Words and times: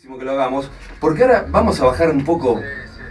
que 0.00 0.24
lo 0.24 0.32
hagamos, 0.32 0.70
porque 0.98 1.24
ahora 1.24 1.46
vamos 1.50 1.78
a 1.80 1.84
bajar 1.84 2.10
un 2.10 2.24
poco 2.24 2.58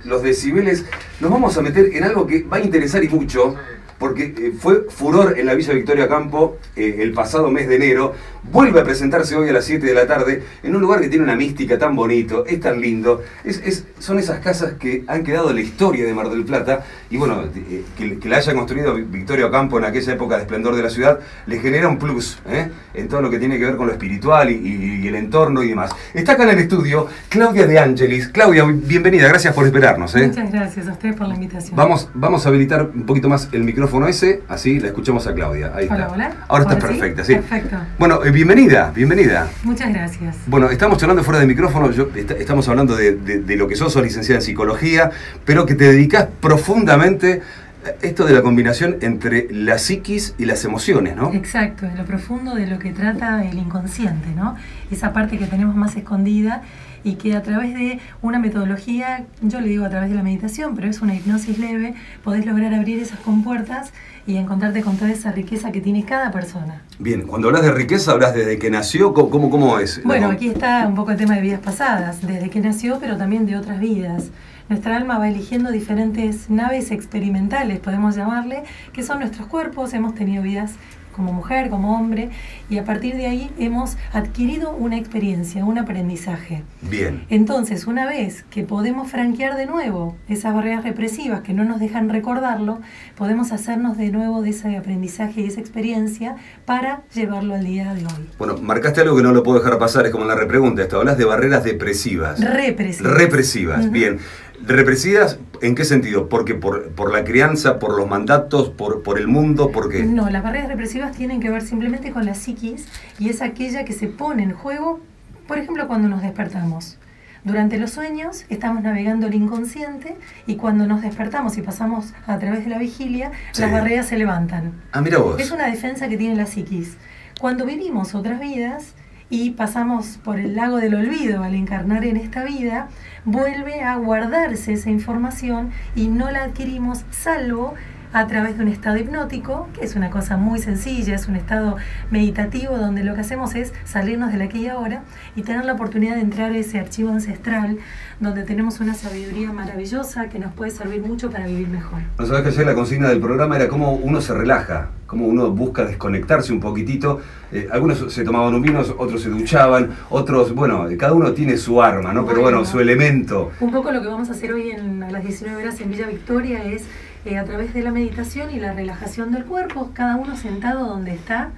los 0.06 0.24
decibeles, 0.24 0.86
nos 1.20 1.30
vamos 1.30 1.56
a 1.56 1.62
meter 1.62 1.96
en 1.96 2.04
algo 2.04 2.26
que 2.26 2.42
va 2.42 2.58
a 2.58 2.62
interesar 2.62 3.04
y 3.04 3.10
mucho, 3.10 3.56
porque 4.00 4.34
eh, 4.38 4.54
fue 4.58 4.86
furor 4.90 5.38
en 5.38 5.46
la 5.46 5.54
Villa 5.54 5.74
Victoria 5.74 6.08
Campo 6.08 6.58
eh, 6.76 6.98
el 7.00 7.12
pasado 7.14 7.52
mes 7.52 7.68
de 7.68 7.76
enero, 7.76 8.14
vuelve 8.52 8.80
a 8.80 8.84
presentarse 8.84 9.36
hoy 9.36 9.50
a 9.50 9.54
las 9.54 9.66
7 9.66 9.86
de 9.86 9.94
la 9.94 10.08
tarde 10.08 10.42
en 10.64 10.76
un 10.76 10.82
lugar 10.82 11.02
que 11.02 11.10
tiene 11.10 11.24
una 11.26 11.36
mística 11.36 11.78
tan 11.78 11.96
bonito, 11.96 12.46
es 12.46 12.60
tan 12.62 12.80
lindo, 12.82 13.22
es, 13.44 13.62
es- 13.66 13.86
son 14.00 14.18
esas 14.18 14.40
casas 14.40 14.74
que 14.80 15.04
han 15.08 15.24
quedado 15.24 15.50
en 15.50 15.58
la 15.58 15.62
historia 15.62 16.06
de 16.06 16.14
Mar 16.14 16.30
del 16.30 16.46
Plata 16.46 16.86
y 17.10 17.18
bueno, 17.18 17.44
eh, 17.54 17.84
que, 17.98 18.18
que 18.18 18.30
la 18.30 18.38
haya 18.38 18.54
construido 18.54 18.96
Victoria 18.96 19.52
Campo 19.52 19.78
en 19.78 19.84
aquella 19.84 20.14
época 20.14 20.36
de 20.38 20.44
esplendor 20.44 20.76
de 20.76 20.84
la 20.84 20.90
ciudad 20.90 21.20
le 21.48 21.60
genera 21.60 21.90
un 21.90 22.00
plus 22.00 22.40
¿eh? 22.50 22.70
en 22.94 23.08
todo 23.10 23.22
lo 23.22 23.30
que 23.30 23.40
tiene 23.40 23.60
que 23.60 23.66
ver 23.66 23.76
con 23.76 23.88
lo 23.88 23.92
espiritual 23.94 24.50
y, 24.50 24.54
y- 24.56 25.00
y 25.04 25.08
el 25.10 25.16
entorno 25.16 25.62
y 25.64 25.68
demás. 25.70 25.92
Está 26.14 26.34
acá 26.34 26.44
en 26.44 26.50
el 26.52 26.60
estudio 26.60 27.08
Claudia 27.28 27.68
De 27.68 27.78
Angelis. 27.78 28.30
Claudia, 28.30 28.64
bienvenida, 28.66 29.28
gracias 29.28 29.54
por 29.54 29.66
esperarnos. 29.66 30.16
Muchas 30.16 30.52
gracias 30.52 30.88
a 30.88 30.92
ustedes 30.94 31.16
por 31.16 31.28
la 31.28 31.36
invitación. 31.36 31.76
Vamos, 31.76 32.10
vamos 32.14 32.46
a 32.46 32.50
habilitar 32.50 32.90
un 32.94 33.06
poquito 33.06 33.28
más 33.28 33.50
el 33.52 33.64
micrófono 33.66 33.89
ese, 34.08 34.42
así 34.48 34.80
la 34.80 34.88
escuchamos 34.88 35.26
a 35.28 35.34
Claudia. 35.34 35.72
Ahí 35.76 35.88
Hola, 35.90 36.00
está. 36.04 36.14
hola. 36.14 36.26
Ahora 36.48 36.64
está 36.64 36.74
¿Ahora 36.76 36.88
sí? 36.88 37.00
perfecta, 37.00 37.24
sí. 37.24 37.34
Perfecto. 37.36 37.78
Bueno, 37.98 38.24
eh, 38.24 38.32
bienvenida, 38.32 38.92
bienvenida. 38.96 39.48
Muchas 39.64 39.90
gracias. 39.94 40.36
Bueno, 40.48 40.70
estamos 40.70 41.02
hablando 41.04 41.24
fuera 41.24 41.40
de 41.40 41.48
micrófono, 41.48 41.92
yo- 41.92 42.10
est- 42.16 42.32
estamos 42.32 42.68
hablando 42.70 42.96
de, 42.96 43.16
de- 43.16 43.40
de 43.42 43.56
lo 43.56 43.68
que 43.68 43.76
sos, 43.76 43.92
sos 43.92 44.04
licenciada 44.04 44.40
en 44.40 44.46
psicología, 44.46 45.12
pero 45.46 45.66
que 45.66 45.76
te 45.76 45.86
dedicas 45.86 46.28
profundamente 46.40 47.42
a 47.86 48.06
esto 48.06 48.26
de 48.26 48.34
la 48.34 48.42
combinación 48.42 48.98
entre 49.02 49.48
la 49.52 49.78
psiquis 49.78 50.36
y 50.38 50.46
las 50.46 50.66
emociones, 50.66 51.16
¿no? 51.16 51.34
Exacto, 51.34 51.86
en 51.86 51.98
lo 51.98 52.04
profundo 52.06 52.54
de 52.56 52.68
lo 52.68 52.78
que 52.78 52.92
trata 52.92 53.44
el 53.46 53.58
inconsciente, 53.58 54.28
¿no? 54.36 54.56
Esa 54.92 55.14
parte 55.14 55.38
que 55.38 55.46
tenemos 55.48 55.76
más 55.76 55.96
escondida 55.96 56.62
y 57.04 57.16
que 57.16 57.36
a 57.36 57.44
través 57.44 57.74
de 57.74 58.00
una 58.22 58.40
metodología, 58.40 59.26
yo 59.42 59.62
le 59.62 59.70
digo 59.70 59.86
a 59.86 59.90
través 59.90 60.10
de 60.10 60.16
la 60.16 60.24
meditación, 60.24 60.76
pero 60.76 60.88
es 60.88 61.02
una 61.02 61.16
hipnosis 61.16 61.60
leve, 61.60 61.96
podés 62.24 62.46
lograr 62.46 62.74
abrir 62.74 63.00
esas 63.00 63.20
compuertas 63.20 63.92
y 64.28 64.38
encontrarte 64.38 64.82
con 64.82 64.98
toda 64.98 65.12
esa 65.12 65.32
riqueza 65.32 65.72
que 65.72 65.82
tiene 65.82 66.06
cada 66.06 66.32
persona. 66.32 66.84
Bien, 67.00 67.26
cuando 67.26 67.48
hablas 67.48 67.64
de 67.64 67.72
riqueza, 67.72 68.12
hablas 68.12 68.34
desde 68.34 68.60
que 68.60 68.70
nació, 68.70 69.14
¿cómo, 69.14 69.50
cómo, 69.50 69.80
es? 69.80 70.04
Bueno, 70.04 70.28
¿No? 70.28 70.34
aquí 70.34 70.50
está 70.50 70.86
un 70.88 70.96
poco 70.96 71.12
el 71.12 71.18
tema 71.18 71.36
de 71.36 71.42
vidas 71.42 71.62
pasadas, 71.62 72.26
desde 72.26 72.50
que 72.50 72.60
nació, 72.60 73.00
pero 73.00 73.18
también 73.18 73.46
de 73.46 73.58
otras 73.58 73.80
vidas. 73.80 74.30
Nuestra 74.70 74.98
alma 74.98 75.18
va 75.18 75.28
eligiendo 75.28 75.72
diferentes 75.72 76.52
naves 76.52 76.92
experimentales, 76.92 77.80
podemos 77.80 78.16
llamarle, 78.16 78.64
que 78.94 79.02
son 79.02 79.20
nuestros 79.20 79.48
cuerpos, 79.48 79.96
hemos 79.96 80.14
tenido 80.14 80.44
vidas 80.44 80.74
como 81.16 81.34
mujer, 81.34 81.70
como 81.70 81.98
hombre, 81.98 82.30
y 82.70 82.78
a 82.78 82.86
partir 82.86 83.16
de 83.16 83.28
ahí 83.28 83.52
hemos 83.60 83.98
adquirido 84.14 84.72
una 84.72 84.98
experiencia, 84.98 85.66
un 85.66 85.78
aprendizaje. 85.78 86.64
Bien. 86.82 87.26
Entonces, 87.30 87.88
una 87.88 88.06
vez 88.06 88.44
que 88.50 88.64
podemos 88.64 89.10
franquear 89.10 89.56
de 89.56 89.66
nuevo 89.66 90.16
esas 90.28 90.54
barreras 90.54 90.84
represivas 90.84 91.42
que 91.42 91.54
no 91.54 91.64
nos 91.64 91.80
dejan 91.80 92.10
recordarlo, 92.10 92.80
podemos 93.16 93.52
hacernos 93.52 93.98
de 93.98 94.12
nuevo 94.12 94.42
de 94.42 94.52
ese 94.52 94.78
aprendizaje 94.78 95.42
y 95.42 95.48
esa 95.48 95.60
experiencia 95.60 96.36
para 96.66 97.02
llevarlo 97.14 97.56
al 97.56 97.64
día 97.64 97.94
de 97.94 98.06
hoy. 98.06 98.30
Bueno, 98.38 98.58
marcaste 98.58 99.02
algo 99.02 99.16
que 99.16 99.24
no 99.24 99.32
lo 99.32 99.44
puedo 99.44 99.60
dejar 99.60 99.78
pasar, 99.78 100.06
es 100.06 100.12
como 100.12 100.24
en 100.24 100.30
la 100.30 100.36
repregunta 100.36 100.82
esto, 100.82 100.98
hablas 100.98 101.18
de 101.18 101.26
barreras 101.26 101.64
depresivas. 101.64 102.40
Represivas. 102.40 103.14
Represivas, 103.14 103.92
bien. 103.92 104.20
¿Represivas 104.66 105.40
en 105.62 105.76
qué 105.76 105.86
sentido? 105.86 106.30
¿Porque 106.30 106.54
por, 106.56 106.90
por 106.92 107.12
la 107.12 107.24
crianza, 107.24 107.80
por 107.80 107.96
los 107.98 108.08
mandatos, 108.08 108.70
por, 108.70 109.04
por 109.04 109.18
el 109.18 109.28
mundo, 109.28 109.72
por 109.72 109.90
qué? 109.90 110.04
No, 110.04 110.30
las 110.30 110.44
barreras 110.44 110.68
represivas 110.70 111.16
tienen 111.16 111.40
que 111.40 111.50
ver 111.50 111.62
simplemente 111.62 112.12
con 112.12 112.26
la 112.26 112.36
psiquis 112.36 112.88
y 113.20 113.30
es 113.30 113.42
aquella 113.42 113.86
que 113.86 113.94
se 113.94 114.08
pone 114.08 114.44
en 114.44 114.52
juego, 114.54 115.00
por 115.48 115.58
ejemplo, 115.58 115.88
cuando 115.88 116.08
nos 116.10 116.22
despertamos. 116.22 116.98
Durante 117.46 117.78
los 117.78 117.92
sueños 117.92 118.46
estamos 118.50 118.84
navegando 118.84 119.28
el 119.28 119.34
inconsciente 119.34 120.18
y 120.46 120.56
cuando 120.58 120.86
nos 120.86 121.02
despertamos 121.02 121.58
y 121.58 121.62
pasamos 121.62 122.14
a 122.28 122.38
través 122.38 122.66
de 122.66 122.70
la 122.70 122.78
vigilia, 122.78 123.32
Sí. 123.54 123.62
las 123.62 123.72
barreras 123.72 124.08
se 124.08 124.18
levantan. 124.18 124.74
Ah, 124.92 125.00
mira 125.02 125.20
vos. 125.20 125.40
Es 125.40 125.52
una 125.52 125.68
defensa 125.68 126.10
que 126.10 126.18
tiene 126.18 126.36
la 126.36 126.46
psiquis. 126.46 126.98
Cuando 127.40 127.66
vivimos 127.66 128.14
otras 128.14 128.42
vidas 128.42 128.94
y 129.30 129.52
pasamos 129.52 130.20
por 130.24 130.38
el 130.38 130.56
lago 130.56 130.78
del 130.78 130.96
olvido 130.96 131.42
al 131.44 131.56
encarnar 131.56 132.04
en 132.04 132.18
esta 132.18 132.44
vida, 132.44 132.90
vuelve 133.26 133.82
a 133.82 133.96
guardarse 133.96 134.74
esa 134.74 134.90
información 134.90 135.72
y 135.96 136.08
no 136.08 136.32
la 136.32 136.44
adquirimos 136.44 137.06
salvo 137.12 137.76
a 138.14 138.26
través 138.28 138.58
de 138.58 138.64
un 138.64 138.70
estado 138.70 138.98
hipnótico, 138.98 139.68
que 139.74 139.86
es 139.86 139.96
una 139.96 140.10
cosa 140.10 140.38
muy 140.38 140.60
sencilla, 140.60 141.16
es 141.16 141.28
un 141.28 141.36
estado 141.36 141.78
meditativo 142.10 142.78
donde 142.78 143.04
lo 143.04 143.14
que 143.14 143.22
hacemos 143.22 143.56
es 143.56 143.74
salirnos 143.86 144.32
de 144.32 144.38
la 144.38 144.46
aquí 144.46 144.60
y 144.60 144.68
ahora 144.68 145.04
y 145.36 145.44
tener 145.44 145.66
la 145.66 145.74
oportunidad 145.74 146.16
de 146.16 146.22
entrar 146.22 146.52
a 146.52 146.58
ese 146.58 146.80
archivo 146.80 147.10
ancestral 147.12 147.78
donde 148.20 148.44
tenemos 148.44 148.80
una 148.80 148.96
sabiduría 148.96 149.52
maravillosa 149.52 150.28
que 150.28 150.40
nos 150.40 150.54
puede 150.54 150.72
servir 150.72 151.02
mucho 151.02 151.30
para 151.30 151.46
vivir 151.46 151.68
mejor. 151.68 152.02
Sabes 152.18 152.56
que 152.56 152.66
la 152.66 152.74
consigna 152.74 153.10
del 153.10 153.20
programa 153.20 153.56
era 153.56 153.68
cómo 153.68 153.94
uno 153.94 154.22
se 154.22 154.34
relaja, 154.34 154.90
cómo 155.10 155.26
uno 155.26 155.50
busca 155.50 155.84
desconectarse 155.86 156.54
un 156.54 156.60
poquitito. 156.60 157.20
Eh, 157.52 157.68
algunos 157.72 158.14
se 158.14 158.24
tomaban 158.24 158.54
un 158.54 158.62
vino, 158.62 158.80
otros 158.98 159.22
se 159.24 159.30
duchaban, 159.30 159.90
otros, 160.12 160.54
bueno, 160.54 160.86
cada 161.00 161.14
uno 161.14 161.32
tiene 161.34 161.58
su 161.58 161.82
arma, 161.82 162.14
¿no? 162.14 162.26
Pero 162.26 162.42
bueno, 162.42 162.60
Bueno. 162.60 162.72
su 162.72 162.80
elemento. 162.80 163.52
Un 163.60 163.72
poco 163.72 163.92
lo 163.92 164.02
que 164.02 164.08
vamos 164.08 164.30
a 164.30 164.34
hacer 164.34 164.54
hoy 164.54 164.70
en, 164.70 165.02
a 165.02 165.10
las 165.10 165.24
19 165.24 165.64
horas 165.64 165.82
en 165.82 165.90
Villa 165.90 166.06
Victoria 166.08 166.64
es 166.64 166.84
eh, 167.26 167.38
a 167.40 167.44
través 167.44 167.74
de 167.74 167.82
la 167.82 167.92
meditación 167.92 168.52
y 168.52 168.60
la 168.60 168.74
relajación 168.74 169.32
del 169.32 169.46
cuerpo, 169.46 169.90
cada 169.94 170.16
uno 170.16 170.38
sentado 170.38 170.88
donde 170.88 171.16
está, 171.16 171.50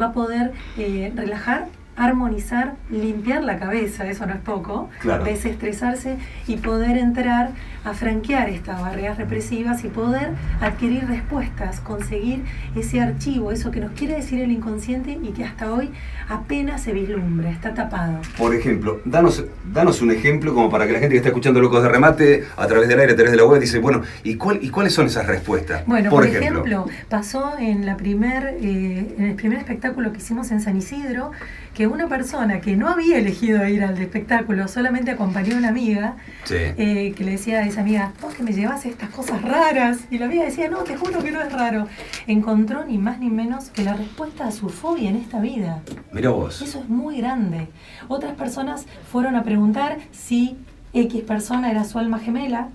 va 0.00 0.06
a 0.06 0.12
poder 0.12 0.52
eh, 0.78 1.12
relajar, 1.14 1.66
armonizar, 1.96 2.74
limpiar 2.90 3.42
la 3.42 3.58
cabeza, 3.58 4.06
eso 4.06 4.26
no 4.26 4.34
es 4.34 4.40
poco, 4.40 4.90
Claro. 5.00 5.24
desestresarse 5.24 6.16
y 6.46 6.56
poder 6.56 6.98
entrar 6.98 7.50
a 7.84 7.94
franquear 7.94 8.48
estas 8.48 8.80
barreras 8.80 9.16
represivas 9.16 9.84
y 9.84 9.88
poder 9.88 10.30
adquirir 10.60 11.06
respuestas, 11.06 11.80
conseguir 11.80 12.44
ese 12.74 13.00
archivo, 13.00 13.52
eso 13.52 13.70
que 13.70 13.80
nos 13.80 13.92
quiere 13.92 14.16
decir 14.16 14.40
el 14.40 14.50
inconsciente 14.50 15.18
y 15.22 15.28
que 15.28 15.44
hasta 15.44 15.72
hoy 15.72 15.90
apenas 16.28 16.82
se 16.82 16.92
vislumbra, 16.92 17.50
está 17.50 17.74
tapado. 17.74 18.18
Por 18.36 18.54
ejemplo, 18.54 19.00
danos, 19.04 19.44
danos 19.72 20.02
un 20.02 20.10
ejemplo 20.10 20.52
como 20.52 20.68
para 20.68 20.86
que 20.86 20.92
la 20.92 20.98
gente 20.98 21.12
que 21.12 21.18
está 21.18 21.28
escuchando 21.28 21.60
Locos 21.60 21.82
de 21.82 21.88
Remate 21.88 22.44
a 22.56 22.66
través 22.66 22.88
del 22.88 22.98
aire, 22.98 23.12
a 23.12 23.16
través 23.16 23.30
de 23.30 23.36
la 23.38 23.44
web, 23.44 23.60
dice, 23.60 23.78
bueno, 23.78 24.02
¿y, 24.24 24.34
cuál, 24.34 24.58
y 24.62 24.70
cuáles 24.70 24.92
son 24.92 25.06
esas 25.06 25.26
respuestas? 25.26 25.86
Bueno, 25.86 26.10
por, 26.10 26.26
ejemplo, 26.26 26.86
pasó 27.08 27.54
en, 27.58 27.86
la 27.86 27.96
primer, 27.96 28.56
eh, 28.60 29.14
en 29.16 29.24
el 29.26 29.34
primer 29.36 29.58
espectáculo 29.58 30.12
que 30.12 30.18
hicimos 30.18 30.50
en 30.50 30.60
San 30.60 30.76
Isidro, 30.76 31.30
que 31.76 31.86
una 31.86 32.08
persona 32.08 32.62
que 32.62 32.74
no 32.74 32.88
había 32.88 33.18
elegido 33.18 33.66
ir 33.68 33.84
al 33.84 33.98
espectáculo, 34.00 34.66
solamente 34.66 35.10
acompañó 35.10 35.56
a 35.56 35.58
una 35.58 35.68
amiga, 35.68 36.16
Sí. 36.44 36.54
eh, 36.56 37.12
que 37.14 37.22
le 37.22 37.32
decía 37.32 37.58
a 37.58 37.66
esa 37.66 37.82
amiga, 37.82 38.12
vos 38.22 38.32
que 38.32 38.42
me 38.42 38.52
llevas 38.54 38.86
estas 38.86 39.10
cosas 39.10 39.42
raras, 39.42 39.98
y 40.10 40.16
la 40.16 40.24
amiga 40.24 40.44
decía, 40.44 40.70
no, 40.70 40.78
te 40.78 40.96
juro 40.96 41.22
que 41.22 41.30
no 41.32 41.42
es 41.42 41.52
raro, 41.52 41.86
encontró 42.26 42.86
ni 42.86 42.96
más 42.96 43.18
ni 43.18 43.28
menos 43.28 43.68
que 43.68 43.84
la 43.84 43.92
respuesta 43.92 44.46
a 44.46 44.52
su 44.52 44.70
fobia 44.70 45.10
en 45.10 45.16
esta 45.16 45.38
vida. 45.38 45.82
Mira 46.12 46.30
vos. 46.30 46.62
Eso 46.62 46.78
es 46.80 46.88
muy 46.88 47.18
grande. 47.18 47.68
Otras 48.08 48.32
personas 48.36 48.86
fueron 49.12 49.36
a 49.36 49.42
preguntar 49.42 49.98
si 50.12 50.56
X 50.94 51.24
persona 51.24 51.70
era 51.70 51.84
su 51.84 51.98
alma 51.98 52.18
gemela. 52.20 52.68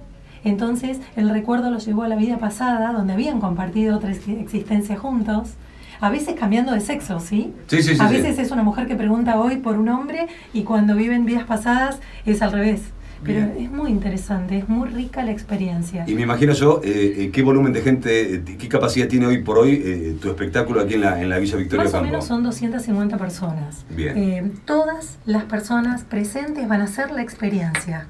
Entonces 0.44 1.00
el 1.16 1.30
recuerdo 1.32 1.72
los 1.72 1.88
llevó 1.88 2.04
a 2.04 2.08
la 2.08 2.16
vida 2.18 2.38
pasada, 2.38 2.92
donde 2.94 3.14
habían 3.14 3.40
compartido 3.40 3.98
otra 3.98 4.12
ex- 4.12 4.28
existencia 4.28 4.96
juntos. 4.96 5.54
A 6.02 6.10
veces 6.10 6.36
cambiando 6.38 6.74
de 6.74 6.82
sexo, 6.82 7.20
¿sí? 7.20 7.54
Sí, 7.68 7.82
sí, 7.84 7.96
sí, 7.96 8.02
A 8.02 8.10
sí. 8.10 8.16
veces 8.16 8.40
es 8.40 8.52
una 8.52 8.64
mujer 8.64 8.88
que 8.88 8.96
pregunta 8.96 9.40
hoy 9.40 9.58
por 9.58 9.78
un 9.78 9.88
hombre 9.90 10.28
y 10.54 10.64
cuando 10.64 10.96
viven 10.96 11.26
vidas 11.26 11.44
pasadas 11.46 12.00
es 12.26 12.42
al 12.42 12.52
revés. 12.52 12.82
Pero 13.24 13.46
Bien. 13.54 13.66
es 13.66 13.72
muy 13.72 13.92
interesante, 13.92 14.58
es 14.58 14.68
muy 14.68 14.90
rica 14.90 15.24
la 15.24 15.30
experiencia. 15.32 16.06
Y 16.08 16.16
me 16.16 16.24
imagino 16.24 16.54
yo, 16.54 16.82
eh, 16.84 17.14
eh, 17.20 17.30
¿qué 17.32 17.44
volumen 17.44 17.72
de 17.72 17.82
gente, 17.84 18.34
eh, 18.34 18.44
qué 18.58 18.68
capacidad 18.68 19.08
tiene 19.08 19.28
hoy 19.28 19.44
por 19.44 19.60
hoy 19.60 19.80
eh, 19.86 20.18
tu 20.20 20.28
espectáculo 20.30 20.82
aquí 20.82 20.96
en 20.96 21.02
la, 21.02 21.22
en 21.22 21.30
la 21.30 21.38
Villa 21.38 21.56
Victoria 21.56 21.86
Más 21.86 21.94
o 21.94 22.02
menos 22.02 22.26
son 22.26 22.42
250 22.42 23.18
personas. 23.20 23.86
Bien. 23.92 24.18
Eh, 24.18 24.52
todas 24.66 25.20
las 25.28 25.44
personas 25.44 26.04
presentes 26.04 26.68
van 26.68 26.82
a 26.82 26.86
hacer 26.86 27.12
la 27.12 27.22
experiencia. 27.22 28.08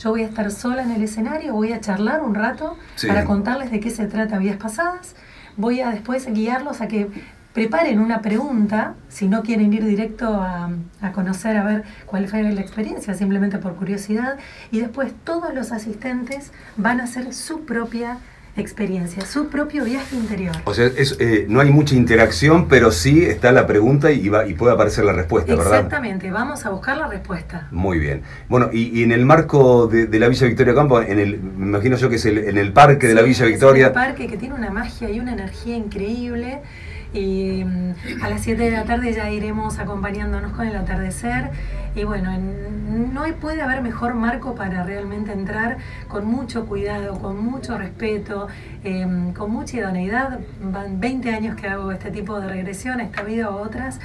Yo 0.00 0.10
voy 0.10 0.22
a 0.22 0.26
estar 0.26 0.48
sola 0.52 0.84
en 0.84 0.92
el 0.92 1.02
escenario, 1.02 1.52
voy 1.52 1.72
a 1.72 1.80
charlar 1.80 2.22
un 2.22 2.36
rato 2.36 2.76
Sí. 2.94 3.08
para 3.08 3.24
contarles 3.24 3.72
de 3.72 3.80
qué 3.80 3.90
se 3.90 4.06
trata 4.06 4.38
Vías 4.38 4.56
Pasadas. 4.56 5.16
Voy 5.58 5.80
a 5.80 5.90
después 5.90 6.26
guiarlos 6.32 6.80
a 6.80 6.88
que 6.88 7.10
preparen 7.52 7.98
una 7.98 8.22
pregunta, 8.22 8.94
si 9.08 9.26
no 9.26 9.42
quieren 9.42 9.72
ir 9.72 9.84
directo 9.84 10.34
a, 10.34 10.70
a 11.00 11.12
conocer, 11.12 11.56
a 11.56 11.64
ver 11.64 11.84
cuál 12.06 12.28
fue 12.28 12.44
la 12.44 12.60
experiencia, 12.60 13.12
simplemente 13.14 13.58
por 13.58 13.74
curiosidad. 13.74 14.38
Y 14.70 14.78
después 14.78 15.12
todos 15.24 15.52
los 15.52 15.72
asistentes 15.72 16.52
van 16.76 17.00
a 17.00 17.04
hacer 17.04 17.34
su 17.34 17.64
propia 17.64 18.18
experiencia, 18.56 19.24
su 19.24 19.48
propio 19.48 19.84
viaje 19.84 20.16
interior. 20.16 20.54
O 20.64 20.74
sea, 20.74 20.86
es, 20.86 21.16
eh, 21.20 21.46
no 21.48 21.60
hay 21.60 21.70
mucha 21.70 21.94
interacción, 21.94 22.66
pero 22.68 22.90
sí 22.90 23.24
está 23.24 23.52
la 23.52 23.66
pregunta 23.66 24.10
y, 24.10 24.28
va, 24.28 24.46
y 24.46 24.54
puede 24.54 24.72
aparecer 24.74 25.04
la 25.04 25.12
respuesta, 25.12 25.54
¿verdad? 25.54 25.74
Exactamente, 25.74 26.30
vamos 26.30 26.66
a 26.66 26.70
buscar 26.70 26.96
la 26.96 27.06
respuesta. 27.08 27.68
Muy 27.70 27.98
bien. 27.98 28.22
Bueno, 28.48 28.70
y, 28.72 28.98
y 28.98 29.04
en 29.04 29.12
el 29.12 29.24
marco 29.24 29.86
de, 29.86 30.06
de 30.06 30.18
la 30.18 30.28
Villa 30.28 30.46
Victoria 30.46 30.74
Campo, 30.74 31.00
en 31.00 31.18
el, 31.18 31.40
me 31.40 31.66
imagino 31.66 31.96
yo 31.96 32.08
que 32.08 32.16
es 32.16 32.24
el, 32.26 32.38
en 32.38 32.58
el 32.58 32.72
parque 32.72 33.06
de 33.06 33.14
la 33.14 33.22
Villa 33.22 33.44
es 33.44 33.50
Victoria. 33.52 33.88
un 33.88 33.94
parque 33.94 34.26
que 34.26 34.36
tiene 34.36 34.54
una 34.54 34.70
magia 34.70 35.08
y 35.10 35.20
una 35.20 35.32
energía 35.32 35.76
increíble. 35.76 36.60
Y 37.12 37.64
mm, 37.64 38.22
a 38.22 38.28
las 38.28 38.42
7 38.42 38.62
de 38.62 38.70
la 38.70 38.84
tarde 38.84 39.12
ya 39.12 39.30
iremos 39.30 39.78
acompañándonos 39.78 40.52
con 40.52 40.66
el 40.66 40.76
atardecer 40.76 41.50
y 41.94 42.04
bueno, 42.04 42.30
no 42.38 43.24
puede 43.40 43.62
haber 43.62 43.82
mejor 43.82 44.14
marco 44.14 44.54
para 44.54 44.84
realmente 44.84 45.32
entrar 45.32 45.78
con 46.06 46.26
mucho 46.26 46.66
cuidado, 46.66 47.18
con 47.18 47.42
mucho 47.42 47.76
respeto, 47.76 48.48
em, 48.84 49.32
con 49.32 49.50
mucha 49.50 49.78
idoneidad. 49.78 50.40
Van 50.62 51.00
20 51.00 51.34
años 51.34 51.56
que 51.56 51.66
hago 51.66 51.90
este 51.90 52.10
tipo 52.10 52.40
de 52.40 52.48
regresión, 52.48 53.00
esta 53.00 53.22
vida 53.22 53.50
o 53.50 53.60
otras. 53.60 54.00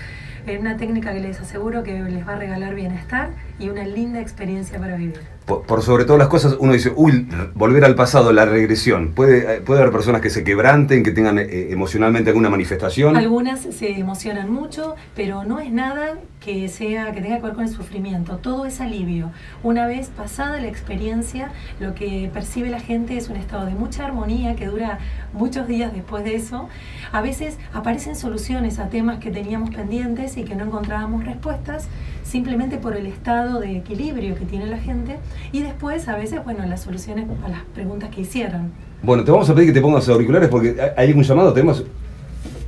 Es 0.47 0.59
una 0.59 0.77
técnica 0.77 1.13
que 1.13 1.19
les 1.19 1.39
aseguro 1.39 1.83
que 1.83 2.01
les 2.01 2.27
va 2.27 2.33
a 2.33 2.37
regalar 2.37 2.73
bienestar 2.75 3.29
y 3.59 3.69
una 3.69 3.83
linda 3.83 4.19
experiencia 4.19 4.79
para 4.79 4.95
vivir. 4.95 5.32
Por, 5.45 5.81
sobre 5.81 6.05
todas 6.05 6.19
las 6.19 6.29
cosas, 6.29 6.55
uno 6.59 6.71
dice, 6.71 6.93
uy, 6.95 7.27
volver 7.53 7.83
al 7.83 7.95
pasado, 7.95 8.31
la 8.31 8.45
regresión. 8.45 9.11
¿Puede, 9.11 9.59
puede 9.61 9.81
haber 9.81 9.91
personas 9.91 10.21
que 10.21 10.29
se 10.29 10.43
quebranten, 10.43 11.03
que 11.03 11.11
tengan 11.11 11.37
eh, 11.37 11.71
emocionalmente 11.71 12.29
alguna 12.29 12.49
manifestación? 12.49 13.17
Algunas 13.17 13.59
se 13.59 13.99
emocionan 13.99 14.51
mucho, 14.51 14.95
pero 15.15 15.43
no 15.43 15.59
es 15.59 15.71
nada 15.71 16.17
que, 16.39 16.67
sea, 16.69 17.11
que 17.11 17.21
tenga 17.21 17.37
que 17.37 17.43
ver 17.43 17.53
con 17.53 17.63
el 17.63 17.69
sufrimiento. 17.69 18.37
Todo 18.37 18.65
es 18.65 18.79
alivio. 18.81 19.31
Una 19.63 19.85
vez 19.87 20.09
pasada 20.09 20.59
la 20.59 20.67
experiencia, 20.67 21.51
lo 21.79 21.93
que 21.93 22.29
percibe 22.33 22.69
la 22.69 22.79
gente 22.79 23.17
es 23.17 23.29
un 23.29 23.35
estado 23.35 23.65
de 23.65 23.73
mucha 23.73 24.05
armonía 24.05 24.55
que 24.55 24.67
dura 24.67 24.99
muchos 25.33 25.67
días 25.67 25.93
después 25.93 26.23
de 26.23 26.35
eso. 26.35 26.69
A 27.11 27.21
veces 27.21 27.57
aparecen 27.73 28.15
soluciones 28.15 28.79
a 28.79 28.89
temas 28.89 29.19
que 29.19 29.31
teníamos 29.31 29.73
pendientes 29.73 30.37
y 30.37 30.43
que 30.43 30.55
no 30.55 30.65
encontrábamos 30.65 31.25
respuestas 31.25 31.87
simplemente 32.23 32.77
por 32.77 32.95
el 32.95 33.05
estado 33.05 33.59
de 33.59 33.77
equilibrio 33.77 34.35
que 34.35 34.45
tiene 34.45 34.65
la 34.65 34.77
gente 34.77 35.19
y 35.51 35.61
después 35.61 36.07
a 36.07 36.15
veces, 36.15 36.43
bueno, 36.43 36.65
las 36.65 36.81
soluciones 36.81 37.25
a 37.45 37.49
las 37.49 37.61
preguntas 37.73 38.09
que 38.09 38.21
hicieron. 38.21 38.71
Bueno, 39.01 39.23
te 39.23 39.31
vamos 39.31 39.49
a 39.49 39.53
pedir 39.53 39.69
que 39.69 39.73
te 39.73 39.81
pongas 39.81 40.07
auriculares 40.09 40.49
porque 40.49 40.75
hay 40.95 41.11
un 41.11 41.23
llamado, 41.23 41.53
tenemos... 41.53 41.83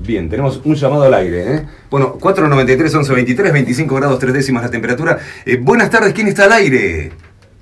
Bien, 0.02 0.30
tenemos 0.30 0.62
un 0.64 0.76
llamado 0.76 1.04
al 1.04 1.14
aire. 1.16 1.56
¿eh? 1.56 1.66
Bueno, 1.90 2.14
493 2.14 2.94
1123 2.94 3.54
25 3.54 3.96
grados 3.96 4.20
3 4.20 4.34
décimas 4.34 4.64
la 4.64 4.70
temperatura. 4.70 5.18
Eh, 5.46 5.58
buenas 5.58 5.90
tardes, 5.90 6.14
¿quién 6.14 6.28
está 6.28 6.44
al 6.44 6.54
aire? 6.54 7.12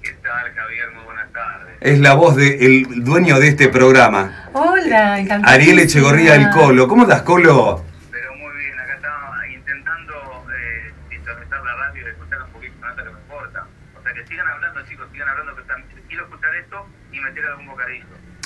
¿Qué 0.01 0.12
tal, 0.22 0.51
Javier? 0.54 0.92
Muy 0.94 1.06
buenas 1.06 1.31
tardes. 1.31 1.75
Es 1.80 2.00
la 2.00 2.16
voz 2.16 2.36
del 2.36 3.04
dueño 3.06 3.39
de 3.39 3.48
este 3.48 3.69
programa. 3.69 4.50
Hola, 4.54 5.19
encantado. 5.19 5.54
Ariel 5.54 5.80
Echegorría 5.80 6.34
del 6.34 6.50
Colo. 6.50 6.88
¿Cómo 6.88 7.04
estás, 7.04 7.22
Colo? 7.22 7.93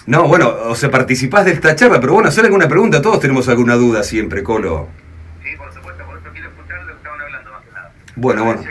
No, 0.07 0.25
bueno, 0.25 0.47
o 0.47 0.73
sea, 0.73 0.89
participás 0.89 1.43
de 1.43 1.51
esta 1.51 1.75
charla, 1.75 1.99
pero 1.99 2.13
bueno, 2.13 2.29
hacer 2.29 2.45
alguna 2.45 2.69
pregunta, 2.69 3.01
todos 3.01 3.19
tenemos 3.19 3.49
alguna 3.49 3.75
duda 3.75 4.03
siempre, 4.03 4.41
Colo. 4.41 4.87
Sí, 5.43 5.49
por 5.57 5.73
supuesto, 5.73 6.05
por 6.05 6.17
eso 6.17 6.29
quiero 6.31 6.47
escuchar 6.47 6.79
lo 6.83 6.93
que 6.93 6.93
estaban 6.93 7.19
hablando 7.19 7.51
más 7.51 7.61
que 7.65 7.71
nada. 7.71 7.91
Bueno, 8.15 8.45
bueno 8.45 8.61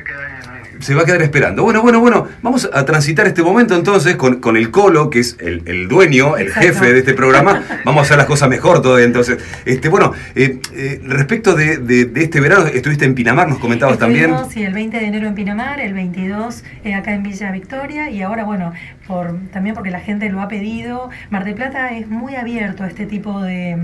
se 0.80 0.94
va 0.94 1.02
a 1.02 1.04
quedar 1.04 1.22
esperando. 1.22 1.62
Bueno, 1.62 1.82
bueno, 1.82 2.00
bueno, 2.00 2.28
vamos 2.42 2.68
a 2.72 2.84
transitar 2.84 3.26
este 3.26 3.42
momento 3.42 3.74
entonces 3.74 4.16
con, 4.16 4.40
con 4.40 4.56
el 4.56 4.70
Colo, 4.70 5.10
que 5.10 5.20
es 5.20 5.36
el, 5.40 5.88
dueño, 5.88 6.36
el 6.36 6.52
jefe 6.52 6.92
de 6.92 6.98
este 7.00 7.14
programa. 7.14 7.62
Vamos 7.84 8.00
a 8.00 8.02
hacer 8.02 8.16
las 8.16 8.26
cosas 8.26 8.48
mejor 8.48 8.82
todavía 8.82 9.06
entonces. 9.06 9.38
Este, 9.64 9.88
bueno, 9.88 10.12
eh, 10.34 10.58
eh, 10.74 11.00
respecto 11.04 11.54
de, 11.54 12.10
este 12.16 12.40
verano, 12.40 12.66
estuviste 12.66 13.04
en 13.04 13.14
Pinamar, 13.14 13.48
nos 13.48 13.58
comentabas 13.58 13.98
también. 13.98 14.34
Sí, 14.50 14.62
el 14.62 14.72
20 14.72 14.98
de 14.98 15.06
enero 15.06 15.28
en 15.28 15.34
Pinamar, 15.34 15.80
el 15.80 15.94
22 15.94 16.64
eh, 16.84 16.94
acá 16.94 17.14
en 17.14 17.22
Villa 17.22 17.50
Victoria 17.52 18.10
y 18.10 18.22
ahora, 18.22 18.44
bueno, 18.44 18.72
por, 19.06 19.38
también 19.50 19.74
porque 19.74 19.90
la 19.90 20.00
gente 20.00 20.28
lo 20.28 20.40
ha 20.40 20.48
pedido. 20.48 21.10
Mar 21.30 21.44
del 21.44 21.54
Plata 21.54 21.90
es 21.90 22.08
muy 22.08 22.36
abierto 22.36 22.84
a 22.84 22.88
este 22.88 23.06
tipo 23.06 23.40
de, 23.40 23.78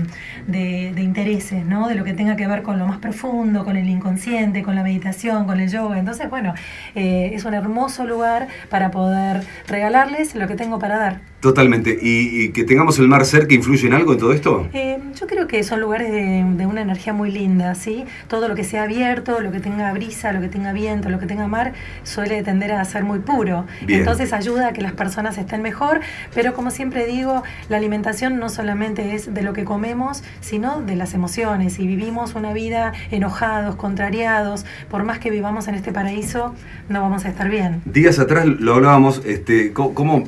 intereses, 0.97 1.65
¿no? 1.65 1.87
De 1.87 1.95
lo 1.95 2.03
que 2.03 2.13
tenga 2.13 2.35
que 2.35 2.47
ver 2.47 2.63
con 2.63 2.79
lo 2.79 2.87
más 2.87 2.97
profundo, 2.99 3.63
con 3.65 3.77
el 3.77 3.89
inconsciente, 3.89 4.63
con 4.63 4.75
la 4.75 4.83
meditación, 4.83 5.45
con 5.45 5.59
el 5.59 5.69
yoga. 5.69 5.99
Entonces, 5.99 6.29
bueno, 6.29 6.53
eh, 6.95 7.31
es 7.33 7.45
un 7.45 7.53
hermoso 7.53 8.05
lugar 8.05 8.47
para 8.69 8.91
poder 8.91 9.43
regalarles 9.67 10.35
lo 10.35 10.47
que 10.47 10.55
tengo 10.55 10.79
para 10.79 10.97
dar. 10.97 11.32
Totalmente. 11.43 11.99
¿Y, 12.01 12.53
que 12.53 12.63
tengamos 12.63 12.99
el 12.99 13.09
mar 13.09 13.25
cerca 13.25 13.53
influye 13.53 13.85
en 13.85 13.93
algo 13.93 14.13
en 14.13 14.17
todo 14.17 14.31
esto? 14.31 14.65
Eh, 14.71 14.97
yo 15.19 15.27
creo 15.27 15.45
que 15.45 15.61
son 15.65 15.81
lugares 15.81 16.09
de, 16.09 16.65
una 16.65 16.81
energía 16.81 17.11
muy 17.11 17.31
linda, 17.31 17.75
¿sí? 17.75 18.05
Todo 18.29 18.47
lo 18.47 18.55
que 18.55 18.63
sea 18.63 18.83
abierto, 18.83 19.41
lo 19.41 19.51
que 19.51 19.59
tenga 19.59 19.91
brisa, 19.91 20.31
lo 20.31 20.39
que 20.39 20.47
tenga 20.47 20.71
viento, 20.71 21.09
lo 21.09 21.19
que 21.19 21.25
tenga 21.25 21.45
mar, 21.49 21.73
suele 22.03 22.41
tender 22.43 22.71
a 22.71 22.85
ser 22.85 23.03
muy 23.03 23.19
puro. 23.19 23.65
Entonces 23.85 24.31
ayuda 24.31 24.69
a 24.69 24.73
que 24.73 24.81
las 24.81 24.93
personas 24.93 25.37
estén 25.37 25.61
mejor, 25.61 25.99
pero 26.33 26.53
como 26.53 26.71
siempre 26.71 27.05
digo, 27.05 27.43
la 27.67 27.75
alimentación 27.75 28.39
no 28.39 28.47
solamente 28.47 29.13
es 29.13 29.33
de 29.33 29.41
lo 29.41 29.51
que 29.51 29.65
comemos, 29.65 30.23
sino 30.39 30.79
de 30.81 30.95
las 30.95 31.13
emociones. 31.13 31.73
Si 31.73 31.85
vivimos 31.85 32.35
una 32.35 32.53
vida 32.53 32.93
enojados, 33.11 33.75
contrariados, 33.75 34.65
por 34.89 35.03
más 35.03 35.19
que 35.19 35.29
vivamos 35.29 35.67
en 35.67 35.75
este 35.75 35.91
paraíso, 35.91 36.55
no 36.87 37.01
vamos 37.01 37.25
a 37.25 37.27
estar 37.27 37.49
bien. 37.49 37.81
Días 37.83 38.17
atrás 38.17 38.45
lo 38.45 38.75
hablábamos, 38.75 39.21
este, 39.25 39.73
¿cómo 39.73 40.23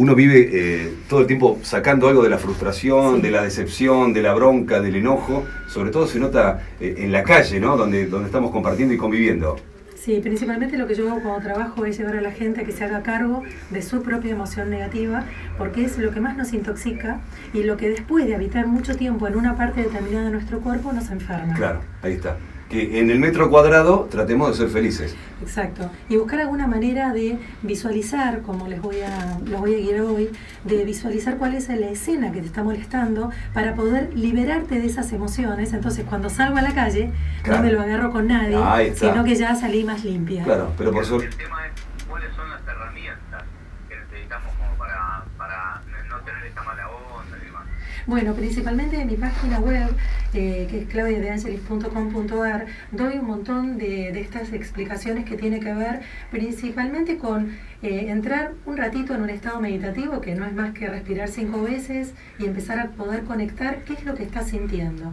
uno 0.00 0.14
vive 0.14 0.48
eh, 0.50 0.94
todo 1.10 1.20
el 1.20 1.26
tiempo 1.26 1.58
sacando 1.62 2.08
algo 2.08 2.22
de 2.22 2.30
la 2.30 2.38
frustración, 2.38 3.20
de 3.20 3.30
la 3.30 3.42
decepción, 3.42 4.14
de 4.14 4.22
la 4.22 4.32
bronca, 4.32 4.80
del 4.80 4.96
enojo, 4.96 5.44
sobre 5.68 5.90
todo 5.90 6.06
se 6.06 6.18
nota 6.18 6.62
eh, 6.80 6.94
en 6.96 7.12
la 7.12 7.22
calle, 7.22 7.60
¿no? 7.60 7.76
Donde, 7.76 8.06
donde 8.06 8.28
estamos 8.28 8.50
compartiendo 8.50 8.94
y 8.94 8.96
conviviendo. 8.96 9.56
Sí, 9.94 10.18
principalmente 10.22 10.78
lo 10.78 10.86
que 10.86 10.94
yo 10.94 11.06
hago 11.10 11.22
como 11.22 11.38
trabajo 11.40 11.84
es 11.84 11.98
llevar 11.98 12.16
a 12.16 12.22
la 12.22 12.30
gente 12.30 12.62
a 12.62 12.64
que 12.64 12.72
se 12.72 12.82
haga 12.82 13.02
cargo 13.02 13.42
de 13.68 13.82
su 13.82 14.02
propia 14.02 14.32
emoción 14.32 14.70
negativa, 14.70 15.26
porque 15.58 15.84
es 15.84 15.98
lo 15.98 16.10
que 16.12 16.20
más 16.20 16.34
nos 16.34 16.54
intoxica 16.54 17.20
y 17.52 17.64
lo 17.64 17.76
que 17.76 17.90
después 17.90 18.26
de 18.26 18.34
habitar 18.34 18.66
mucho 18.68 18.96
tiempo 18.96 19.28
en 19.28 19.36
una 19.36 19.54
parte 19.54 19.82
determinada 19.82 20.24
de 20.24 20.30
nuestro 20.30 20.60
cuerpo 20.60 20.94
nos 20.94 21.10
enferma. 21.10 21.52
Claro, 21.52 21.80
ahí 22.02 22.14
está 22.14 22.38
que 22.70 23.00
en 23.00 23.10
el 23.10 23.18
metro 23.18 23.50
cuadrado 23.50 24.06
tratemos 24.08 24.50
de 24.50 24.54
ser 24.54 24.72
felices. 24.72 25.16
Exacto. 25.42 25.90
Y 26.08 26.16
buscar 26.16 26.40
alguna 26.40 26.68
manera 26.68 27.12
de 27.12 27.36
visualizar, 27.62 28.42
como 28.42 28.68
les 28.68 28.80
voy 28.80 29.00
a, 29.00 29.40
los 29.44 29.60
voy 29.60 29.74
a 29.74 29.78
guiar 29.78 30.00
hoy, 30.02 30.30
de 30.64 30.84
visualizar 30.84 31.36
cuál 31.36 31.54
es 31.54 31.68
la 31.68 31.88
escena 31.88 32.30
que 32.30 32.40
te 32.40 32.46
está 32.46 32.62
molestando 32.62 33.30
para 33.52 33.74
poder 33.74 34.16
liberarte 34.16 34.78
de 34.78 34.86
esas 34.86 35.12
emociones. 35.12 35.72
Entonces, 35.72 36.04
cuando 36.08 36.30
salgo 36.30 36.58
a 36.58 36.62
la 36.62 36.72
calle, 36.72 37.12
no 37.44 37.60
me 37.60 37.72
lo 37.72 37.80
agarro 37.80 38.12
con 38.12 38.28
nadie, 38.28 38.94
sino 38.94 39.24
que 39.24 39.34
ya 39.34 39.56
salí 39.56 39.82
más 39.82 40.04
limpia. 40.04 40.44
Claro, 40.44 40.72
pero 40.78 40.92
por 40.92 41.04
suerte. 41.04 41.26
El 41.26 41.36
tema 41.36 41.66
es 41.66 41.72
cuáles 42.08 42.32
son 42.36 42.48
las 42.50 42.60
herramientas 42.68 43.42
que 43.88 43.96
necesitamos 43.96 44.52
como 44.56 44.78
para, 44.78 45.24
para 45.36 45.82
no 46.08 46.20
tener 46.20 46.44
esta 46.44 46.62
mala 46.62 46.88
onda 46.88 47.36
y 47.36 47.46
demás. 47.46 47.64
Bueno, 48.06 48.32
principalmente 48.34 49.00
en 49.00 49.08
mi 49.08 49.16
página 49.16 49.58
web 49.58 49.90
eh, 50.34 50.66
que 50.70 50.82
es 50.82 50.88
claudiadeangelis.com.ar, 50.88 52.66
doy 52.92 53.18
un 53.18 53.26
montón 53.26 53.78
de, 53.78 54.08
estas 54.20 54.52
explicaciones 54.52 55.24
que 55.24 55.36
tiene 55.36 55.60
que 55.60 55.72
ver 55.74 56.00
principalmente 56.30 57.18
con 57.18 57.56
eh, 57.82 58.06
entrar 58.08 58.52
un 58.66 58.76
ratito 58.76 59.14
en 59.14 59.22
un 59.22 59.30
estado 59.30 59.60
meditativo, 59.60 60.20
que 60.20 60.34
no 60.34 60.44
es 60.46 60.54
más 60.54 60.72
que 60.72 60.88
respirar 60.88 61.28
cinco 61.28 61.62
veces 61.62 62.14
y 62.38 62.46
empezar 62.46 62.78
a 62.78 62.90
poder 62.90 63.24
conectar 63.24 63.84
qué 63.84 63.94
es 63.94 64.04
lo 64.04 64.14
que 64.14 64.22
estás 64.22 64.48
sintiendo 64.48 65.12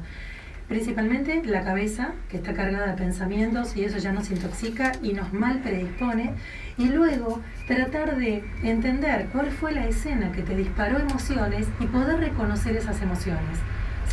principalmente 0.68 1.41
la 1.46 1.63
cabeza, 1.63 2.12
que 2.30 2.38
está 2.38 2.53
cargada 2.53 2.88
de 2.88 2.98
pensamientos 2.98 3.75
y 3.77 3.86
eso 3.86 3.98
ya 3.98 4.12
nos 4.12 4.30
intoxica 4.30 4.91
y 5.01 5.13
nos 5.13 5.32
mal 5.32 5.60
predispone, 5.60 6.34
y 6.77 6.89
luego 6.89 7.41
tratar 7.68 8.18
de 8.18 8.44
entender 8.63 9.27
cuál 9.32 9.48
fue 9.48 9.72
la 9.72 9.88
escena 9.88 10.32
que 10.32 10.44
te 10.44 10.56
disparó 10.56 11.00
emociones 11.00 11.68
y 11.80 11.86
poder 11.86 12.20
reconocer 12.20 12.75
esas 12.75 13.01
emociones. 13.01 13.58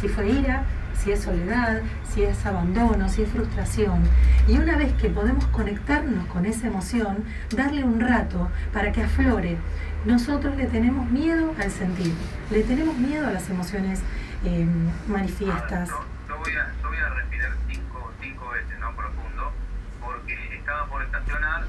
Si 0.01 0.09
fue 0.09 0.29
ira, 0.29 0.65
si 0.97 1.13
es 1.13 1.23
soledad, 1.23 1.83
si 2.13 2.23
es 2.23 2.45
abandono, 2.47 3.09
si 3.09 3.23
es 3.23 3.31
frustración. 3.31 4.03
Y 4.49 4.59
una 4.59 4.77
vez 4.77 4.93
que 4.95 5.11
podemos 5.11 5.45
conectarnos 5.47 6.27
con 6.27 6.47
esa 6.47 6.67
emoción, 6.67 7.25
darle 7.55 7.85
un 7.85 8.01
rato 8.01 8.51
para 8.73 8.93
que 8.93 9.03
aflore. 9.03 9.59
Nosotros 10.05 10.57
le 10.57 10.67
tenemos 10.67 11.11
miedo 11.11 11.55
al 11.59 11.71
sentir, 11.71 12.13
le 12.51 12.63
tenemos 12.63 12.97
miedo 12.97 13.27
a 13.27 13.31
las 13.31 13.49
emociones 13.49 14.03
eh, 14.45 14.67
manifiestas. 15.09 15.89
Yo, 15.89 16.37
voy 16.39 16.53
a, 16.57 17.09
respirar 17.09 17.53
cinco, 17.69 18.13
cinco 18.21 18.51
veces, 18.51 18.79
¿no? 18.81 18.95
Profundo, 18.95 19.53
porque 20.01 20.57
estaba 20.57 20.87
por 20.89 21.03
estacionar, 21.03 21.65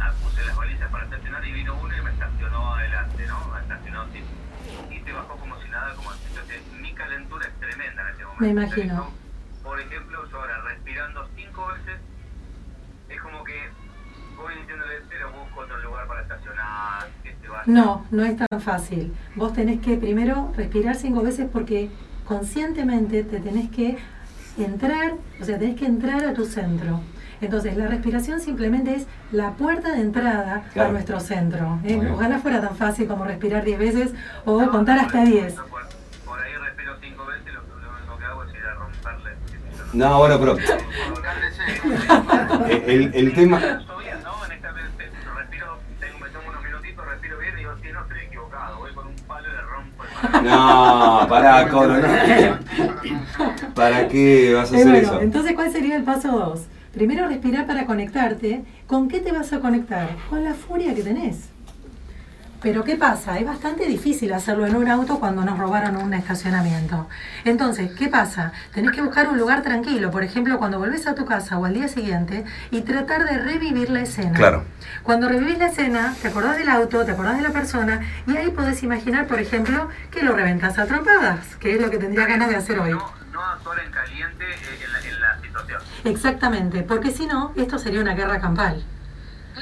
ah, 0.00 0.12
puse 0.22 0.44
las 0.46 0.56
balizas 0.56 0.90
para 0.90 1.04
estacionar 1.04 1.46
y 1.46 1.52
vino 1.52 1.74
uno 1.82 1.96
y 1.96 2.00
me 2.00 2.10
estacionó 2.10 2.74
adelante, 2.74 3.26
¿no? 3.26 3.58
Estacionó 3.58 4.00
así. 4.02 4.24
Y 4.90 5.00
se 5.04 5.12
bajó 5.12 5.36
como 5.36 5.60
si 5.60 5.68
nada, 5.68 5.94
como 5.94 6.10
si 6.12 6.80
mi 6.80 6.94
calentura 6.94 7.46
es 7.46 7.60
tremenda. 7.60 8.02
Me 8.38 8.48
imagino. 8.48 9.10
por 9.62 9.80
ejemplo, 9.80 10.28
yo 10.30 10.40
ahora 10.40 10.62
respirando 10.62 11.28
cinco 11.36 11.66
veces, 11.68 12.00
es 13.08 13.20
como 13.20 13.42
que 13.44 13.54
voy 14.36 14.54
diciéndole, 14.56 14.94
pero 15.08 15.32
busco 15.32 15.60
otro 15.60 15.78
lugar 15.82 16.06
para 16.06 16.22
estacionar, 16.22 17.08
que 17.22 17.32
te 17.32 17.48
vaya. 17.48 17.62
No, 17.66 18.06
no 18.10 18.24
es 18.24 18.36
tan 18.36 18.60
fácil. 18.60 19.14
Vos 19.34 19.52
tenés 19.52 19.80
que 19.80 19.96
primero 19.96 20.52
respirar 20.56 20.96
cinco 20.96 21.22
veces 21.22 21.48
porque 21.52 21.90
conscientemente 22.26 23.24
te 23.24 23.40
tenés 23.40 23.70
que 23.70 23.98
entrar, 24.58 25.14
o 25.40 25.44
sea, 25.44 25.58
tenés 25.58 25.76
que 25.76 25.86
entrar 25.86 26.24
a 26.24 26.34
tu 26.34 26.44
centro. 26.44 27.00
Entonces, 27.40 27.76
la 27.76 27.86
respiración 27.86 28.40
simplemente 28.40 28.94
es 28.94 29.06
la 29.30 29.52
puerta 29.52 29.92
de 29.92 30.00
entrada 30.00 30.64
a 30.74 30.88
nuestro 30.88 31.20
centro. 31.20 31.78
¿eh? 31.84 32.10
Ojalá 32.12 32.38
fuera 32.38 32.60
tan 32.60 32.76
fácil 32.76 33.06
como 33.06 33.24
respirar 33.24 33.64
10 33.64 33.78
veces 33.78 34.14
o 34.44 34.66
contar 34.70 34.98
hasta 34.98 35.22
10. 35.22 35.54
Por, 36.24 36.40
ahí 36.40 36.54
respiro 36.54 36.96
5 37.00 37.26
veces 37.26 37.42
y 37.46 37.52
lo, 37.52 37.60
que 37.62 37.95
hago 38.26 38.44
es 38.44 38.54
ir 38.54 38.64
a 38.66 38.74
romperle 38.74 39.30
No, 39.92 40.18
bueno, 40.18 40.38
pero 40.38 40.56
el, 42.86 43.10
el 43.14 43.34
tema... 43.34 43.58
¿no? 43.60 43.66
En 44.46 44.52
esta 44.52 44.72
vez 44.72 44.84
respiro, 45.36 45.78
tengo, 46.00 46.18
me 46.18 46.28
tomo 46.30 46.48
unos 46.50 46.62
minutitos, 46.64 47.06
respiro 47.06 47.38
bien 47.38 47.54
y 47.54 47.58
digo, 47.58 47.72
sí, 47.82 47.88
no 47.92 48.00
estoy 48.02 48.18
equivocado. 48.26 48.78
Voy 48.78 48.92
con 48.94 49.06
un 49.08 49.14
palo 49.26 49.48
y 49.48 49.52
le 49.52 49.60
rompo 49.62 50.04
el 50.04 50.30
palo. 50.30 50.42
No, 50.42 51.26
pará, 51.28 51.68
Colo, 51.70 51.96
no. 51.98 53.74
¿Para 53.74 54.08
qué 54.08 54.54
vas 54.54 54.72
a 54.72 54.76
Eh, 54.76 54.80
hacer 54.80 54.90
bueno, 54.92 55.08
eso? 55.08 55.20
entonces, 55.20 55.52
¿cuál 55.54 55.72
sería 55.72 55.96
el 55.96 56.02
paso 56.04 56.30
2? 56.32 56.66
Primero 56.92 57.28
respirar 57.28 57.66
para 57.66 57.84
conectarte. 57.86 58.64
¿Con 58.86 59.08
qué 59.08 59.20
te 59.20 59.32
vas 59.32 59.52
a 59.52 59.60
conectar? 59.60 60.08
Con 60.30 60.44
la 60.44 60.54
furia 60.54 60.94
que 60.94 61.02
tenés. 61.02 61.50
Pero 62.62 62.84
¿qué 62.84 62.96
pasa? 62.96 63.38
Es 63.38 63.46
bastante 63.46 63.86
difícil 63.86 64.32
hacerlo 64.32 64.66
en 64.66 64.76
un 64.76 64.88
auto 64.88 65.20
cuando 65.20 65.44
nos 65.44 65.58
robaron 65.58 65.96
un 65.96 66.14
estacionamiento. 66.14 67.06
Entonces, 67.44 67.92
¿qué 67.92 68.08
pasa? 68.08 68.52
Tenés 68.72 68.92
que 68.92 69.02
buscar 69.02 69.28
un 69.28 69.38
lugar 69.38 69.62
tranquilo, 69.62 70.10
por 70.10 70.24
ejemplo, 70.24 70.58
cuando 70.58 70.78
volvés 70.78 71.06
a 71.06 71.14
tu 71.14 71.24
casa 71.26 71.58
o 71.58 71.64
al 71.64 71.74
día 71.74 71.88
siguiente, 71.88 72.44
y 72.70 72.80
tratar 72.82 73.24
de 73.24 73.38
revivir 73.38 73.90
la 73.90 74.00
escena. 74.00 74.32
Claro. 74.32 74.64
Cuando 75.02 75.28
revivís 75.28 75.58
la 75.58 75.66
escena, 75.66 76.14
te 76.20 76.28
acordás 76.28 76.56
del 76.56 76.68
auto, 76.68 77.04
te 77.04 77.12
acordás 77.12 77.36
de 77.36 77.42
la 77.42 77.50
persona, 77.50 78.00
y 78.26 78.36
ahí 78.36 78.50
podés 78.50 78.82
imaginar, 78.82 79.26
por 79.26 79.38
ejemplo, 79.38 79.88
que 80.10 80.22
lo 80.22 80.34
reventás 80.34 80.78
a 80.78 80.86
trompadas, 80.86 81.56
que 81.56 81.74
es 81.74 81.80
lo 81.80 81.90
que 81.90 81.98
tendría 81.98 82.26
ganas 82.26 82.48
de 82.48 82.56
hacer 82.56 82.78
hoy. 82.78 82.90
No, 82.90 83.12
no 83.32 83.44
actuar 83.44 83.80
en 83.80 83.92
caliente 83.92 84.44
eh, 84.44 84.84
en, 84.84 84.92
la, 84.92 84.98
en 85.00 85.20
la 85.20 85.40
situación. 85.42 85.82
Exactamente, 86.04 86.82
porque 86.82 87.10
si 87.10 87.26
no, 87.26 87.52
esto 87.54 87.78
sería 87.78 88.00
una 88.00 88.14
guerra 88.14 88.40
campal. 88.40 88.82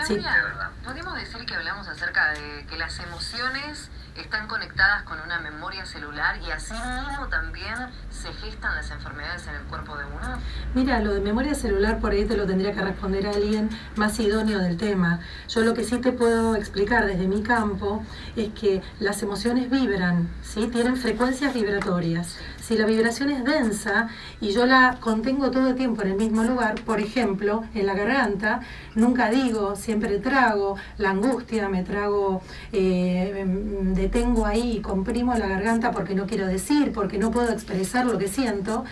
Sí. 0.07 0.17
Claudia, 0.17 0.71
podemos 0.85 1.15
decir 1.15 1.34
que 1.55 1.59
hablamos 1.59 1.87
acerca 1.87 2.33
de 2.33 2.67
que 2.67 2.77
las 2.77 2.99
emociones 2.99 3.89
están 4.17 4.49
conectadas 4.49 5.05
con 5.05 5.21
una 5.21 5.39
memoria 5.39 5.87
celular 5.87 6.37
y 6.45 6.51
así 6.51 6.73
mismo 6.73 7.29
también 7.29 7.75
se 8.11 8.33
gestan 8.33 8.75
las 8.75 8.91
enfermedades 8.91 9.47
en 9.47 9.55
el 9.55 9.63
cuerpo 9.63 9.97
de 9.97 10.05
uno. 10.05 10.41
Mira, 10.75 10.99
lo 10.99 11.15
de 11.15 11.21
memoria 11.21 11.55
celular 11.55 12.01
por 12.01 12.11
ahí 12.11 12.25
te 12.25 12.37
lo 12.37 12.45
tendría 12.45 12.73
que 12.73 12.81
responder 12.81 13.29
alguien 13.29 13.71
más 13.95 14.19
idóneo 14.19 14.59
del 14.59 14.77
tema. 14.77 15.21
Yo 15.49 15.61
lo 15.61 15.75
que 15.75 15.85
sí 15.85 15.99
te 15.99 16.11
puedo 16.11 16.57
explicar 16.57 17.07
desde 17.07 17.29
mi 17.29 17.45
campo 17.45 18.05
es 18.35 18.49
que 18.53 18.83
las 18.99 19.23
emociones 19.23 19.71
vibran, 19.71 20.29
¿sí? 20.43 20.67
Tienen 20.67 20.97
frecuencias 20.97 21.55
vibratorias. 21.55 22.37
Si 22.67 22.79
la 22.79 22.87
vibración 22.87 23.29
es 23.29 23.45
densa 23.45 24.09
y 24.41 24.53
yo 24.53 24.65
la 24.65 24.97
contengo 24.99 25.51
todo 25.51 25.69
el 25.69 25.75
tiempo 25.75 26.01
en 26.01 26.13
el 26.13 26.17
mismo 26.17 26.45
lugar, 26.45 26.77
por 26.87 26.99
ejemplo, 26.99 27.63
en 27.75 27.85
la 27.85 27.93
garganta, 27.93 28.61
nunca 28.95 29.29
digo, 29.29 29.77
siempre 29.77 30.19
trago, 30.19 30.77
la 30.97 31.11
angustia, 31.11 31.69
me 31.69 31.83
trago, 31.83 32.41
eh, 32.73 33.35
em, 33.37 33.93
detengo 33.93 34.47
ahí, 34.47 34.81
comprimo 34.81 35.35
la 35.35 35.47
garganta 35.47 35.91
porque 35.91 36.15
no 36.15 36.27
quiero 36.27 36.47
decir, 36.47 36.91
porque 36.93 37.19
no 37.19 37.31
puedo 37.31 37.53
expresar 37.53 38.07
lo 38.07 38.17
que 38.17 38.29
siento, 38.29 38.85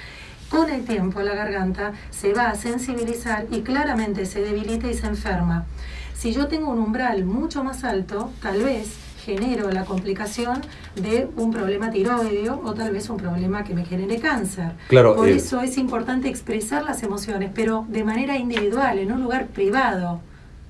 con 0.51 0.69
el 0.69 0.85
tiempo 0.85 1.23
la 1.23 1.35
garganta 1.35 1.93
se 2.11 2.35
va 2.35 2.51
a 2.51 2.55
sensibilizar 2.57 3.47
y 3.51 3.63
claramente 3.63 4.27
se 4.27 4.43
debilita 4.43 4.87
y 4.89 4.93
se 4.93 5.07
enferma. 5.07 5.65
Si 6.13 6.35
yo 6.35 6.47
tengo 6.47 6.71
un 6.71 6.79
umbral 6.79 7.25
mucho 7.25 7.65
más 7.65 7.85
alto, 7.85 8.31
tal 8.43 8.63
vez 8.63 8.99
genero 9.25 9.71
la 9.71 9.85
complicación 9.85 10.61
de 10.97 11.29
un 11.37 11.53
problema 11.53 11.91
tiroideo 11.91 12.61
o 12.65 12.75
tal 12.75 12.93
vez 12.93 13.09
un 13.09 13.17
problema 13.17 13.65
que 13.65 13.75
me 13.75 13.85
genere 13.85 14.19
cáncer. 14.19 14.73
Claro, 14.89 15.15
Por 15.15 15.29
eh, 15.29 15.37
eso 15.37 15.61
es 15.61 15.79
importante 15.79 16.29
expresar 16.29 16.83
las 16.83 17.03
emociones, 17.03 17.51
pero 17.55 17.87
de 17.89 18.05
manera 18.05 18.37
individual, 18.37 18.99
en 18.99 19.13
un 19.13 19.23
lugar 19.23 19.47
privado. 19.47 20.21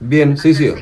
Bien, 0.01 0.37
sí, 0.37 0.55
sí. 0.55 0.73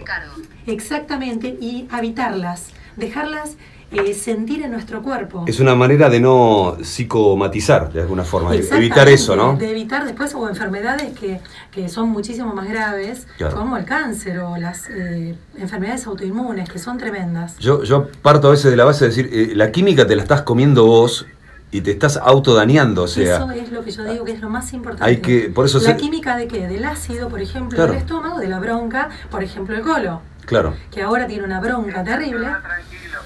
Exactamente, 0.66 1.56
y 1.60 1.86
habitarlas, 1.90 2.68
dejarlas 2.96 3.56
eh, 3.92 4.14
sentir 4.14 4.62
en 4.62 4.70
nuestro 4.70 5.02
cuerpo. 5.02 5.44
Es 5.48 5.58
una 5.60 5.74
manera 5.74 6.08
de 6.08 6.20
no 6.20 6.76
psicomatizar, 6.82 7.92
de 7.92 8.00
alguna 8.02 8.24
forma, 8.24 8.52
de 8.52 8.58
evitar 8.76 9.08
eso, 9.08 9.34
¿no? 9.36 9.56
De 9.56 9.70
evitar 9.70 10.04
después 10.04 10.34
o 10.34 10.48
enfermedades 10.48 11.18
que, 11.18 11.40
que 11.72 11.88
son 11.88 12.08
muchísimo 12.10 12.54
más 12.54 12.68
graves, 12.68 13.26
Claro. 13.36 13.56
como 13.56 13.76
el 13.76 13.84
cáncer 13.84 14.38
o 14.40 14.56
las 14.56 14.88
eh, 14.90 15.34
enfermedades 15.58 16.06
autoinmunes, 16.06 16.68
que 16.68 16.78
son 16.78 16.98
tremendas. 16.98 17.56
Yo, 17.58 17.82
yo 17.82 18.08
parto 18.22 18.48
a 18.48 18.50
veces 18.52 18.70
de 18.70 18.76
la 18.76 18.84
base 18.84 19.04
de 19.04 19.08
decir, 19.10 19.30
eh, 19.32 19.52
la 19.56 19.72
química 19.72 20.06
te 20.06 20.14
la 20.16 20.22
estás 20.22 20.42
comiendo 20.42 20.84
vos 20.86 21.26
y 21.72 21.80
te 21.82 21.90
estás 21.92 22.16
autodañando, 22.16 23.04
o 23.04 23.08
sea, 23.08 23.36
eso 23.36 23.50
es 23.52 23.70
lo 23.70 23.84
que 23.84 23.90
yo 23.92 24.02
digo 24.04 24.24
que 24.24 24.32
es 24.32 24.40
lo 24.40 24.50
más 24.50 24.72
importante. 24.72 25.04
hay 25.04 25.18
que, 25.18 25.50
por 25.50 25.66
eso 25.66 25.78
la 25.78 25.84
ser- 25.84 25.96
química 25.98 26.36
de 26.36 26.48
qué? 26.48 26.66
Del 26.66 26.84
ácido, 26.84 27.28
por 27.28 27.40
ejemplo, 27.40 27.76
Claro. 27.76 27.92
del 27.92 28.00
estómago, 28.02 28.38
de 28.38 28.48
la 28.48 28.58
bronca, 28.58 29.08
por 29.30 29.42
ejemplo, 29.44 29.76
el 29.76 29.82
colo, 29.82 30.20
claro. 30.46 30.74
que 30.90 31.00
ahora 31.02 31.26
tiene 31.28 31.44
una 31.44 31.60
bronca 31.60 32.02
terrible. 32.02 32.48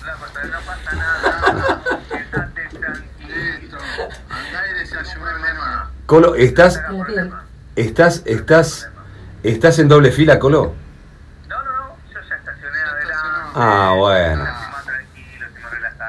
Flaco, 0.05 0.27
no 0.53 0.61
pasa 0.61 0.97
nada. 0.97 1.81
Quédate 2.09 2.69
tranquilito. 2.79 3.77
Andá 4.29 4.61
y 4.71 4.79
desayuná. 4.81 5.91
Colo, 6.07 6.35
estás, 6.35 6.81
estás, 7.77 8.23
estás, 8.27 8.89
estás 9.43 9.79
en 9.79 9.89
doble 9.89 10.13
fila, 10.13 10.39
Colo. 10.39 10.75
No, 11.49 11.65
no, 11.65 11.71
no, 11.73 11.97
yo 12.13 12.21
ya 12.29 12.35
estacioné 12.37 12.79
adelante. 12.79 13.51
Ah, 13.55 13.95
bueno. 13.97 14.45
Tranquilo. 14.85 15.47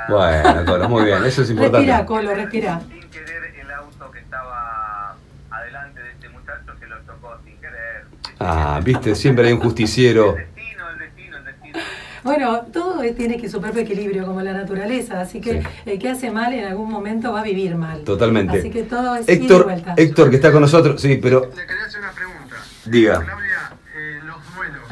Bueno, 0.09 0.65
Colo, 0.65 0.89
muy 0.89 1.05
bien, 1.05 1.23
eso 1.25 1.41
es 1.41 1.47
Respira, 1.49 1.65
importante. 1.67 2.05
colo, 2.05 2.35
respira. 2.35 2.79
Sin 2.81 3.09
querer, 3.09 3.55
el 3.61 3.71
auto 3.71 4.11
que 4.11 4.19
estaba 4.19 5.15
adelante 5.49 6.01
de 6.01 6.11
este 6.11 6.29
muchacho 6.29 6.75
se 6.77 6.85
lo 6.87 6.97
tocó 7.01 7.37
sin 7.45 7.57
querer. 7.61 8.05
Ah, 8.39 8.79
viste, 8.83 9.15
siempre 9.15 9.47
hay 9.47 9.53
un 9.53 9.61
justiciero. 9.61 10.35
El 10.37 10.45
destino, 10.45 10.89
el 10.89 10.99
destino, 10.99 11.37
el 11.37 11.45
destino. 11.45 11.79
Bueno, 12.25 12.61
todo 12.73 13.03
es- 13.03 13.15
tiene 13.15 13.37
que 13.39 13.47
su 13.47 13.61
propio 13.61 13.81
equilibrio, 13.83 14.25
como 14.25 14.41
la 14.41 14.51
naturaleza, 14.51 15.21
así 15.21 15.39
que 15.39 15.61
Sí. 15.61 15.67
el 15.85 15.99
que 15.99 16.09
hace 16.09 16.31
mal 16.31 16.51
en 16.53 16.65
algún 16.65 16.89
momento 16.89 17.31
va 17.31 17.41
a 17.41 17.43
vivir 17.43 17.75
mal. 17.75 18.03
Totalmente. 18.03 18.57
Así 18.57 18.71
que 18.71 18.81
todo 18.81 19.15
es 19.15 19.29
Héctor, 19.29 19.65
vuelta. 19.65 19.93
Héctor, 19.95 20.31
que 20.31 20.37
está 20.37 20.51
con 20.51 20.61
nosotros, 20.61 20.99
sí, 20.99 21.19
pero 21.21 21.51
Le 21.55 21.67
quería 21.67 21.85
hacer 21.85 21.99
una 22.01 22.11
pregunta. 22.13 22.55
Diga. 22.85 23.23
Claudia, 23.23 23.71
eh, 23.95 24.19
los 24.25 24.55
duelos. 24.55 24.91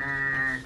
Eh, 0.00 0.62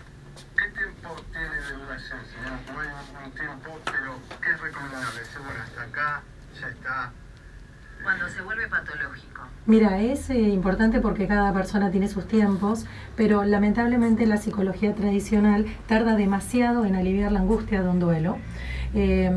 ¿Qué 0.57 0.71
tiempo 0.79 1.17
tiene 1.33 1.49
de 1.51 1.73
duración? 1.85 2.21
Si 2.31 2.37
no, 2.39 2.75
no 2.75 2.81
hay 2.81 2.87
un, 2.89 3.25
un 3.27 3.31
tiempo, 3.33 3.81
pero 3.85 4.15
¿qué 4.41 4.51
es 4.53 4.61
recomendable? 4.61 5.19
Decir, 5.19 5.39
bueno, 5.45 5.61
hasta 5.65 5.83
acá 5.83 6.23
ya 6.61 6.69
está. 6.69 7.13
Cuando 8.05 8.29
se 8.29 8.43
vuelve 8.43 8.69
patológico. 8.69 9.43
Mira, 9.69 10.01
es 10.01 10.31
eh, 10.31 10.39
importante 10.39 10.99
porque 10.99 11.27
cada 11.27 11.53
persona 11.53 11.91
tiene 11.91 12.09
sus 12.09 12.27
tiempos, 12.27 12.87
pero 13.17 13.45
lamentablemente 13.45 14.25
la 14.27 14.39
psicología 14.39 14.95
tradicional 14.95 15.67
tarda 15.87 16.17
demasiado 16.17 16.87
en 16.87 16.95
aliviar 16.95 17.33
la 17.33 17.41
angustia 17.41 17.83
de 17.83 17.89
un 17.91 18.01
duelo. 18.01 18.39
Eh, 18.95 19.31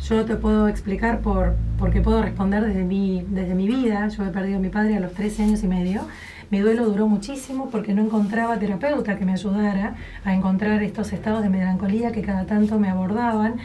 yo 0.00 0.24
te 0.24 0.36
puedo 0.36 0.68
explicar 0.68 1.18
por, 1.18 1.56
porque 1.80 2.00
puedo 2.00 2.22
responder 2.22 2.64
desde 2.64 2.84
mi, 2.84 3.26
desde 3.28 3.56
mi 3.56 3.66
vida. 3.66 4.06
Yo 4.06 4.24
he 4.24 4.28
perdido 4.28 4.58
a 4.58 4.60
mi 4.60 4.68
padre 4.68 4.98
a 4.98 5.00
los 5.00 5.14
13 5.14 5.42
años 5.42 5.64
y 5.64 5.66
medio. 5.66 6.06
Mi 6.48 6.60
duelo 6.60 6.84
duró 6.84 7.08
muchísimo 7.08 7.68
porque 7.68 7.92
no 7.92 8.02
encontraba 8.02 8.60
terapeuta 8.60 9.18
que 9.18 9.24
me 9.24 9.32
ayudara 9.32 9.96
a 10.24 10.32
encontrar 10.32 10.80
estos 10.84 11.12
estados 11.12 11.42
de 11.42 11.48
melancolía 11.48 12.12
que 12.12 12.22
cada 12.22 12.46
tanto 12.46 12.78
me 12.78 12.88
abordaban. 12.88 13.56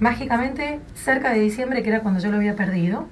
Mágicamente, 0.00 0.80
cerca 0.92 1.32
de 1.32 1.40
diciembre, 1.40 1.82
que 1.82 1.88
era 1.88 2.00
cuando 2.00 2.20
yo 2.20 2.30
lo 2.30 2.36
había 2.36 2.56
perdido, 2.56 3.06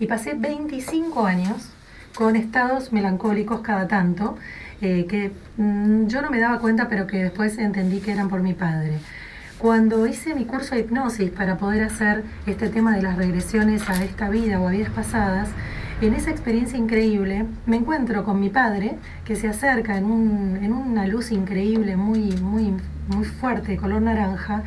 y 0.00 0.06
pasé 0.06 0.34
25 0.34 1.24
años 1.26 1.68
con 2.16 2.34
estados 2.34 2.92
melancólicos 2.92 3.60
cada 3.60 3.86
tanto, 3.86 4.36
eh, 4.80 5.06
que 5.08 5.30
mm, 5.58 6.06
yo 6.08 6.22
no 6.22 6.30
me 6.30 6.40
daba 6.40 6.58
cuenta, 6.58 6.88
pero 6.88 7.06
que 7.06 7.22
después 7.22 7.56
entendí 7.58 8.00
que 8.00 8.10
eran 8.12 8.28
por 8.28 8.42
mi 8.42 8.54
padre. 8.54 8.98
Cuando 9.58 10.06
hice 10.06 10.34
mi 10.34 10.46
curso 10.46 10.74
de 10.74 10.80
hipnosis 10.80 11.30
para 11.30 11.58
poder 11.58 11.84
hacer 11.84 12.24
este 12.46 12.68
tema 12.70 12.96
de 12.96 13.02
las 13.02 13.16
regresiones 13.16 13.88
a 13.90 14.02
esta 14.02 14.30
vida 14.30 14.58
o 14.58 14.66
a 14.66 14.70
vidas 14.70 14.90
pasadas, 14.90 15.50
en 16.00 16.14
esa 16.14 16.30
experiencia 16.30 16.78
increíble 16.78 17.44
me 17.66 17.76
encuentro 17.76 18.24
con 18.24 18.40
mi 18.40 18.48
padre 18.48 18.96
que 19.26 19.36
se 19.36 19.48
acerca 19.48 19.98
en, 19.98 20.06
un- 20.06 20.58
en 20.62 20.72
una 20.72 21.06
luz 21.06 21.30
increíble, 21.30 21.96
muy, 21.96 22.32
muy, 22.40 22.74
muy 23.08 23.24
fuerte, 23.26 23.76
color 23.76 24.00
naranja. 24.00 24.62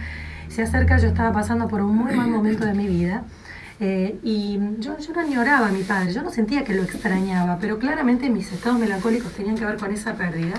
Se 0.47 0.61
acerca, 0.61 0.97
yo 0.99 1.07
estaba 1.07 1.33
pasando 1.33 1.67
por 1.67 1.81
un 1.81 1.97
muy 1.97 2.13
mal 2.15 2.29
momento 2.29 2.63
de 2.65 2.75
mi 2.75 2.87
vida. 2.87 3.23
Eh, 3.79 4.19
y 4.23 4.59
yo, 4.79 4.97
yo 4.97 5.13
no 5.13 5.21
añoraba 5.21 5.67
a 5.67 5.71
mi 5.71 5.83
padre, 5.83 6.13
yo 6.13 6.21
no 6.21 6.29
sentía 6.29 6.63
que 6.63 6.73
lo 6.73 6.83
extrañaba, 6.83 7.57
pero 7.59 7.79
claramente 7.79 8.29
mis 8.29 8.51
estados 8.51 8.79
melancólicos 8.79 9.31
tenían 9.33 9.57
que 9.57 9.65
ver 9.65 9.77
con 9.77 9.91
esa 9.91 10.15
pérdida. 10.15 10.55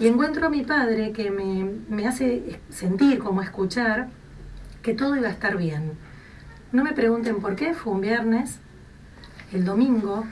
Y 0.00 0.06
encuentro 0.06 0.46
a 0.46 0.50
mi 0.50 0.62
padre 0.62 1.12
que 1.12 1.30
me, 1.30 1.70
me 1.88 2.06
hace 2.06 2.60
sentir, 2.70 3.18
como 3.18 3.42
escuchar, 3.42 4.08
que 4.82 4.94
todo 4.94 5.16
iba 5.16 5.28
a 5.28 5.32
estar 5.32 5.56
bien. 5.56 5.92
No 6.70 6.84
me 6.84 6.92
pregunten 6.92 7.40
por 7.40 7.56
qué, 7.56 7.74
fue 7.74 7.92
un 7.92 8.00
viernes, 8.00 8.60
el 9.52 9.64
domingo, 9.64 10.24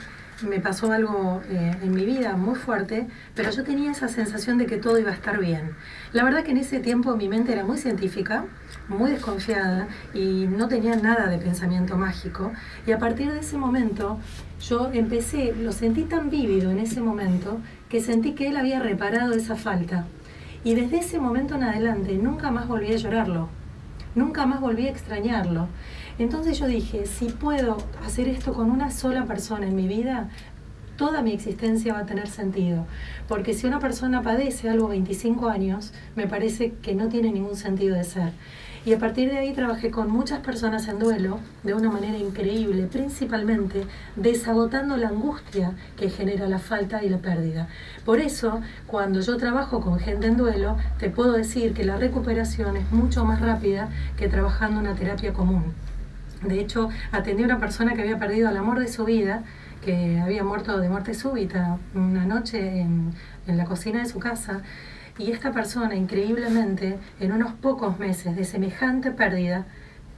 me 0.43 0.59
pasó 0.59 0.91
algo 0.91 1.41
eh, 1.49 1.75
en 1.81 1.93
mi 1.93 2.05
vida 2.05 2.35
muy 2.35 2.55
fuerte, 2.55 3.07
pero 3.35 3.51
yo 3.51 3.63
tenía 3.63 3.91
esa 3.91 4.07
sensación 4.07 4.57
de 4.57 4.65
que 4.65 4.77
todo 4.77 4.99
iba 4.99 5.11
a 5.11 5.13
estar 5.13 5.39
bien. 5.39 5.71
La 6.13 6.23
verdad 6.23 6.43
que 6.43 6.51
en 6.51 6.57
ese 6.57 6.79
tiempo 6.79 7.15
mi 7.15 7.27
mente 7.27 7.53
era 7.53 7.63
muy 7.63 7.77
científica, 7.77 8.45
muy 8.87 9.11
desconfiada 9.11 9.87
y 10.13 10.47
no 10.47 10.67
tenía 10.67 10.95
nada 10.95 11.27
de 11.27 11.37
pensamiento 11.37 11.97
mágico. 11.97 12.51
Y 12.85 12.91
a 12.91 12.99
partir 12.99 13.31
de 13.31 13.39
ese 13.39 13.57
momento 13.57 14.19
yo 14.61 14.91
empecé, 14.93 15.53
lo 15.53 15.71
sentí 15.71 16.03
tan 16.03 16.29
vívido 16.29 16.71
en 16.71 16.79
ese 16.79 17.01
momento 17.01 17.59
que 17.89 18.01
sentí 18.01 18.33
que 18.33 18.47
él 18.47 18.57
había 18.57 18.79
reparado 18.79 19.33
esa 19.33 19.55
falta. 19.55 20.05
Y 20.63 20.75
desde 20.75 20.99
ese 20.99 21.19
momento 21.19 21.55
en 21.55 21.63
adelante 21.63 22.17
nunca 22.17 22.51
más 22.51 22.67
volví 22.67 22.91
a 22.93 22.97
llorarlo, 22.97 23.49
nunca 24.15 24.45
más 24.45 24.59
volví 24.59 24.87
a 24.87 24.91
extrañarlo. 24.91 25.67
Entonces 26.19 26.57
yo 26.59 26.65
dije, 26.65 27.05
si 27.05 27.25
puedo 27.25 27.77
hacer 28.03 28.27
esto 28.27 28.53
con 28.53 28.71
una 28.71 28.89
sola 28.89 29.25
persona 29.25 29.67
en 29.67 29.75
mi 29.75 29.87
vida, 29.87 30.29
toda 30.97 31.21
mi 31.21 31.31
existencia 31.31 31.93
va 31.93 31.99
a 31.99 32.05
tener 32.07 32.27
sentido. 32.27 32.85
Porque 33.27 33.53
si 33.53 33.67
una 33.67 33.79
persona 33.79 34.23
padece 34.23 34.67
algo 34.69 34.87
25 34.87 35.47
años, 35.47 35.93
me 36.15 36.27
parece 36.27 36.73
que 36.81 36.95
no 36.95 37.07
tiene 37.07 37.31
ningún 37.31 37.55
sentido 37.55 37.95
de 37.95 38.03
ser. 38.03 38.31
Y 38.83 38.93
a 38.93 38.99
partir 38.99 39.29
de 39.29 39.37
ahí 39.37 39.53
trabajé 39.53 39.91
con 39.91 40.09
muchas 40.09 40.39
personas 40.39 40.87
en 40.87 40.97
duelo 40.97 41.39
de 41.61 41.73
una 41.73 41.91
manera 41.91 42.17
increíble, 42.17 42.87
principalmente 42.87 43.83
desagotando 44.15 44.97
la 44.97 45.09
angustia 45.09 45.73
que 45.97 46.09
genera 46.09 46.47
la 46.47 46.57
falta 46.57 47.03
y 47.03 47.09
la 47.09 47.17
pérdida. 47.17 47.67
Por 48.05 48.21
eso, 48.21 48.61
cuando 48.87 49.19
yo 49.19 49.37
trabajo 49.37 49.81
con 49.81 49.99
gente 49.99 50.27
en 50.27 50.37
duelo, 50.37 50.77
te 50.99 51.09
puedo 51.09 51.33
decir 51.33 51.73
que 51.73 51.83
la 51.83 51.97
recuperación 51.97 52.77
es 52.77 52.89
mucho 52.91 53.25
más 53.25 53.41
rápida 53.41 53.89
que 54.15 54.29
trabajando 54.29 54.79
una 54.79 54.95
terapia 54.95 55.33
común. 55.33 55.75
De 56.43 56.59
hecho, 56.59 56.89
atendí 57.11 57.43
a 57.43 57.45
una 57.45 57.59
persona 57.59 57.93
que 57.93 58.01
había 58.01 58.19
perdido 58.19 58.49
el 58.49 58.57
amor 58.57 58.79
de 58.79 58.87
su 58.87 59.05
vida, 59.05 59.43
que 59.83 60.19
había 60.19 60.43
muerto 60.43 60.79
de 60.79 60.89
muerte 60.89 61.13
súbita 61.13 61.77
una 61.93 62.25
noche 62.25 62.81
en, 62.81 63.13
en 63.47 63.57
la 63.57 63.65
cocina 63.65 63.99
de 63.99 64.05
su 64.05 64.19
casa 64.19 64.61
y 65.17 65.31
esta 65.31 65.51
persona, 65.51 65.95
increíblemente, 65.95 66.99
en 67.19 67.31
unos 67.31 67.53
pocos 67.53 67.97
meses 67.97 68.35
de 68.35 68.43
semejante 68.43 69.11
pérdida, 69.11 69.65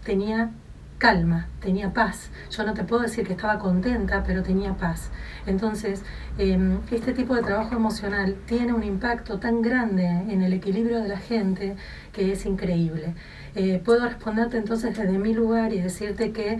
tenía 0.03 0.51
calma, 0.99 1.47
tenía 1.61 1.93
paz. 1.93 2.29
Yo 2.51 2.63
no 2.65 2.73
te 2.73 2.83
puedo 2.83 3.01
decir 3.01 3.25
que 3.25 3.33
estaba 3.33 3.57
contenta, 3.57 4.23
pero 4.23 4.43
tenía 4.43 4.73
paz. 4.75 5.09
Entonces, 5.45 6.03
em, 6.37 6.79
este 6.91 7.13
tipo 7.13 7.33
de 7.35 7.41
trabajo 7.41 7.75
emocional 7.75 8.35
tiene 8.45 8.73
un 8.73 8.83
impacto 8.83 9.39
tan 9.39 9.61
grande 9.61 10.05
en 10.05 10.41
el 10.41 10.51
equilibrio 10.53 11.01
de 11.01 11.07
la 11.07 11.17
gente 11.17 11.75
que 12.11 12.33
es 12.33 12.45
increíble. 12.45 13.15
Eh, 13.55 13.81
puedo 13.83 14.05
responderte 14.05 14.57
entonces 14.57 14.97
desde 14.97 15.17
mi 15.17 15.33
lugar 15.33 15.73
y 15.73 15.81
decirte 15.81 16.31
que 16.31 16.59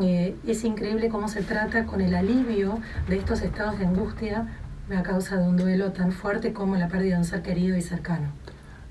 eh, 0.00 0.34
es 0.46 0.64
increíble 0.64 1.08
cómo 1.08 1.28
se 1.28 1.42
trata 1.42 1.84
con 1.84 2.00
el 2.00 2.14
alivio 2.14 2.78
de 3.08 3.16
estos 3.16 3.42
estados 3.42 3.78
de 3.78 3.86
angustia 3.86 4.46
a 4.96 5.02
causa 5.02 5.36
de 5.36 5.42
un 5.42 5.56
duelo 5.56 5.92
tan 5.92 6.12
fuerte 6.12 6.52
como 6.52 6.76
la 6.76 6.88
pérdida 6.88 7.14
de 7.14 7.18
un 7.20 7.24
ser 7.24 7.42
querido 7.42 7.76
y 7.76 7.82
cercano. 7.82 8.32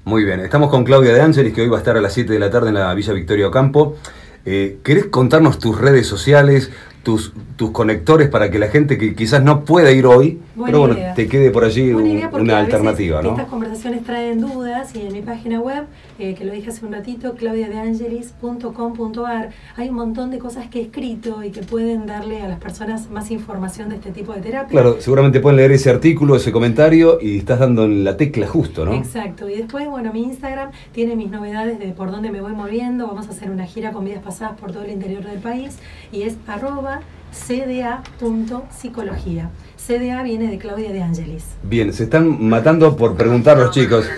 Muy 0.05 0.23
bien, 0.23 0.39
estamos 0.39 0.69
con 0.69 0.83
Claudia 0.85 1.13
de 1.13 1.21
Ángeles, 1.21 1.53
que 1.53 1.61
hoy 1.61 1.67
va 1.67 1.77
a 1.77 1.79
estar 1.79 1.97
a 1.97 2.01
las 2.01 2.13
7 2.13 2.31
de 2.31 2.39
la 2.39 2.49
tarde 2.49 2.69
en 2.69 2.75
la 2.75 2.93
Villa 2.93 3.13
Victoria 3.13 3.47
Ocampo. 3.47 3.97
Eh, 4.45 4.79
¿Querés 4.83 5.07
contarnos 5.07 5.59
tus 5.59 5.79
redes 5.79 6.07
sociales, 6.07 6.71
tus, 7.03 7.33
tus 7.59 7.69
conectores 7.71 8.29
para 8.29 8.49
que 8.49 8.57
la 8.57 8.69
gente 8.69 8.97
que 8.97 9.13
quizás 9.13 9.43
no 9.43 9.65
pueda 9.65 9.91
ir 9.91 10.05
hoy, 10.05 10.39
pero 10.65 10.79
bueno, 10.79 10.95
te 11.13 11.27
quede 11.27 11.51
por 11.51 11.65
allí 11.65 11.91
una 11.91 12.57
alternativa, 12.57 13.21
¿no? 13.21 13.31
Estas 13.31 13.47
conversaciones 13.47 14.05
traen 14.05 14.39
dudas 14.39 14.95
y 14.95 15.01
en 15.01 15.11
mi 15.11 15.21
página 15.21 15.59
web, 15.59 15.83
eh, 16.19 16.35
que 16.35 16.45
lo 16.45 16.53
dije 16.53 16.69
hace 16.69 16.85
un 16.85 16.93
ratito, 16.93 17.35
claudiadeangelis.com.ar, 17.35 19.49
hay 19.75 19.89
un 19.89 19.95
montón 19.95 20.31
de 20.31 20.39
cosas 20.39 20.69
que 20.69 20.79
he 20.79 20.83
escrito 20.83 21.43
y 21.43 21.51
que 21.51 21.61
pueden 21.61 22.05
darle 22.05 22.41
a 22.41 22.47
las 22.47 22.59
personas 22.59 23.11
más 23.11 23.29
información 23.29 23.89
de 23.89 23.95
este 23.95 24.11
tipo 24.11 24.31
de 24.31 24.39
terapia. 24.39 24.69
Claro, 24.69 25.01
seguramente 25.01 25.41
pueden 25.41 25.57
leer 25.57 25.73
ese 25.73 25.89
artículo, 25.89 26.37
ese 26.37 26.53
comentario 26.53 27.19
y 27.21 27.39
estás 27.39 27.59
dando 27.59 27.83
en 27.83 28.05
la 28.05 28.15
tecla 28.15 28.47
justo, 28.47 28.85
¿no? 28.85 28.93
Exacto, 28.93 29.49
y 29.49 29.57
después, 29.57 29.85
bueno, 29.89 30.13
mi 30.13 30.23
Instagram 30.23 30.71
tiene 30.93 31.17
mis 31.17 31.29
novedades 31.29 31.77
de 31.77 31.87
por 31.87 32.09
dónde 32.09 32.31
me 32.31 32.39
voy 32.39 32.53
moviendo, 32.53 33.07
vamos 33.07 33.27
a 33.27 33.31
hacer 33.31 33.51
una 33.51 33.65
gira 33.65 33.91
con 33.91 34.05
vidas 34.05 34.23
pasadas 34.23 34.57
por 34.57 34.71
todo 34.71 34.83
el 34.83 34.91
interior 34.91 35.25
del 35.25 35.39
país 35.39 35.77
y 36.13 36.21
es 36.21 36.37
arroba 36.47 37.01
cda.psicología. 37.31 39.49
CDA 39.77 40.21
viene 40.23 40.49
de 40.51 40.57
Claudia 40.57 40.91
de 40.91 41.01
Angelis. 41.01 41.45
Bien, 41.63 41.93
se 41.93 42.03
están 42.03 42.43
matando 42.47 42.95
por 42.95 43.15
preguntar 43.15 43.57
los 43.57 43.71
chicos. 43.71 44.05
No, 44.05 44.11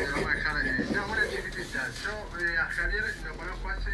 una 1.06 1.22
chiquitita. 1.30 1.88
Yo 2.03 2.10
a 2.60 2.65
Javier 2.65 3.03
lo 3.25 3.34
conozco 3.36 3.70
hace 3.70 3.91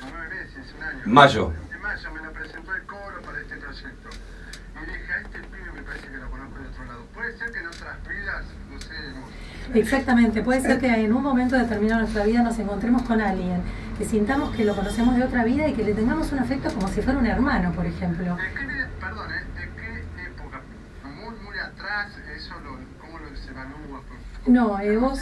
nueve 0.00 0.28
meses, 0.34 0.74
un 0.76 0.82
año. 0.82 1.00
Mayo. 1.04 1.52
En 1.72 1.80
mayo 1.80 2.10
me 2.12 2.20
lo 2.22 2.32
presentó 2.32 2.74
el 2.74 2.82
coro 2.84 3.20
para 3.24 3.40
este 3.40 3.56
proyecto. 3.56 4.08
Y 4.74 4.78
dije, 4.86 5.12
a 5.12 5.20
este 5.20 5.38
pibe 5.38 5.70
me 5.74 5.82
parece 5.82 6.08
que 6.08 6.16
lo 6.16 6.30
conozco 6.30 6.58
de 6.58 6.66
otro 6.68 6.84
lado. 6.86 7.04
Puede 7.14 7.36
ser 7.38 7.50
que 7.52 7.58
en 7.58 7.66
otras 7.66 7.98
vidas, 8.08 8.44
no 8.70 8.80
sé, 8.80 8.94
Exactamente, 9.78 10.42
puede 10.42 10.60
ser 10.60 10.80
que 10.80 10.88
en 10.88 11.12
un 11.12 11.22
momento 11.22 11.56
determinado 11.56 12.00
de 12.00 12.06
nuestra 12.06 12.24
vida 12.24 12.42
nos 12.42 12.58
encontremos 12.58 13.02
con 13.02 13.20
alguien, 13.20 13.62
que 14.00 14.06
sintamos 14.06 14.56
que 14.56 14.64
lo 14.64 14.74
conocemos 14.74 15.14
de 15.14 15.22
otra 15.24 15.44
vida 15.44 15.68
y 15.68 15.74
que 15.74 15.84
le 15.84 15.92
tengamos 15.92 16.32
un 16.32 16.38
afecto 16.38 16.72
como 16.72 16.88
si 16.88 17.02
fuera 17.02 17.18
un 17.18 17.26
hermano, 17.26 17.70
por 17.72 17.84
ejemplo. 17.84 18.34
¿De 18.34 18.42
qué, 18.54 18.86
perdón, 18.98 19.30
¿eh? 19.30 19.44
¿de 19.60 19.68
qué 19.76 20.24
época? 20.26 20.60
Muy, 21.04 21.34
muy 21.44 21.58
atrás, 21.58 22.08
eso 22.34 22.54
lo, 22.64 22.78
¿cómo 22.98 23.18
lo, 23.18 23.36
se 23.36 23.50
evalúa? 23.50 24.00
No, 24.46 24.80
eh, 24.80 24.96
vos 24.96 25.20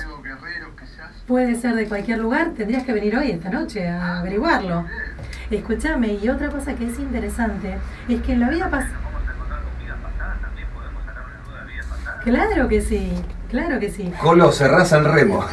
puede 1.26 1.56
ser 1.56 1.74
de 1.74 1.88
cualquier 1.88 2.18
lugar, 2.18 2.52
tendrías 2.56 2.84
que 2.84 2.92
venir 2.92 3.16
hoy, 3.16 3.32
esta 3.32 3.50
noche, 3.50 3.88
a 3.88 4.00
Ah, 4.00 4.18
averiguarlo. 4.20 4.84
bien. 4.84 5.60
Escúchame, 5.60 6.12
y 6.14 6.28
otra 6.28 6.48
cosa 6.48 6.74
que 6.76 6.86
es 6.86 6.96
interesante 7.00 7.78
es 8.08 8.22
que 8.22 8.32
en 8.34 8.40
la 8.40 8.48
vida 8.48 8.70
pasada... 8.70 8.92
Vamos 9.02 9.28
a 9.28 9.32
encontrar 9.32 9.60
con 9.64 9.82
vidas 9.84 9.98
pasadas, 10.04 10.40
también 10.40 10.68
podemos 10.72 11.04
sacar 11.04 11.24
una 11.26 11.50
duda 11.50 11.64
de 11.64 11.72
vidas 11.72 11.86
pasadas. 11.86 12.22
Claro 12.22 12.68
que 12.68 12.80
sí, 12.80 13.12
claro 13.50 13.80
que 13.80 13.90
sí. 13.90 14.12
Colo, 14.22 14.52
cerrás 14.52 14.92
al 14.92 15.04
remo. 15.04 15.44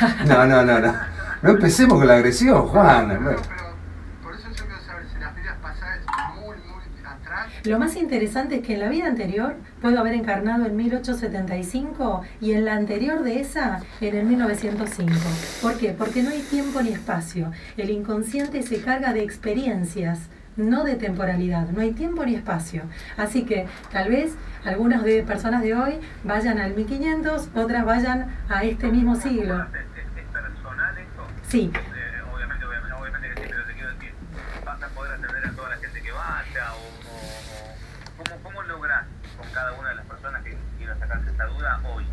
No, 0.26 0.46
no, 0.46 0.64
no, 0.64 0.78
no. 0.78 0.94
No 1.42 1.50
empecemos 1.50 1.98
con 1.98 2.06
la 2.06 2.14
agresión, 2.14 2.68
Juan. 2.68 3.08
No, 3.08 3.14
pero 3.18 3.36
por 4.22 4.34
eso 4.34 4.48
yo 4.56 4.64
quiero 4.64 4.80
saber 4.86 5.04
si 5.12 5.18
las 5.18 5.34
vidas 5.34 5.56
pasadas 5.60 5.98
muy, 6.36 6.56
muy 6.56 7.04
atrás. 7.04 7.48
Lo 7.64 7.78
más 7.80 7.96
interesante 7.96 8.56
es 8.56 8.66
que 8.66 8.74
en 8.74 8.80
la 8.80 8.88
vida 8.88 9.06
anterior 9.06 9.56
puedo 9.80 9.98
haber 9.98 10.14
encarnado 10.14 10.66
en 10.66 10.76
1875 10.76 12.22
y 12.40 12.52
en 12.52 12.64
la 12.64 12.74
anterior 12.74 13.24
de 13.24 13.40
esa 13.40 13.80
en 14.00 14.16
el 14.16 14.26
1905. 14.26 15.12
¿Por 15.60 15.76
qué? 15.78 15.92
Porque 15.92 16.22
no 16.22 16.30
hay 16.30 16.42
tiempo 16.42 16.80
ni 16.80 16.90
espacio. 16.90 17.50
El 17.76 17.90
inconsciente 17.90 18.62
se 18.62 18.80
carga 18.80 19.12
de 19.12 19.24
experiencias, 19.24 20.20
no 20.56 20.84
de 20.84 20.96
temporalidad. 20.96 21.68
No 21.68 21.80
hay 21.80 21.92
tiempo 21.92 22.24
ni 22.24 22.34
espacio. 22.34 22.82
Así 23.16 23.44
que 23.44 23.66
tal 23.90 24.08
vez 24.10 24.34
algunas 24.64 25.02
de 25.04 25.22
personas 25.22 25.62
de 25.62 25.74
hoy 25.74 26.00
vayan 26.24 26.58
al 26.58 26.74
1500, 26.74 27.48
otras 27.54 27.84
vayan 27.84 28.34
a 28.48 28.62
este 28.64 28.88
mismo 28.88 29.14
siglo. 29.16 29.62
¿Es, 29.62 29.68
es, 29.68 30.24
es 30.24 30.30
personal 30.32 30.98
esto? 30.98 31.26
Sí, 31.48 31.72
Eh, 31.74 32.22
obviamente, 32.32 33.28
que 33.34 33.42
sí, 33.42 33.48
pero 33.50 33.64
te 33.66 33.72
quiero 33.74 33.88
decir, 33.94 34.12
¿vas 34.64 34.82
a 34.82 34.88
poder 34.88 35.12
atender 35.14 35.46
a 35.46 35.52
toda 35.52 35.68
la 35.70 35.76
gente 35.76 36.00
que 36.02 36.12
vaya? 36.12 36.72
¿O, 36.74 36.76
o, 36.78 38.20
o 38.20 38.24
¿cómo, 38.24 38.42
cómo 38.42 38.62
lográs 38.62 39.04
con 39.38 39.48
cada 39.50 39.72
una 39.72 39.88
de 39.90 39.94
las 39.96 40.06
personas 40.06 40.42
que 40.42 40.56
quiera 40.78 40.96
sacarse 40.98 41.30
esta 41.30 41.46
duda 41.46 41.80
hoy? 41.94 42.04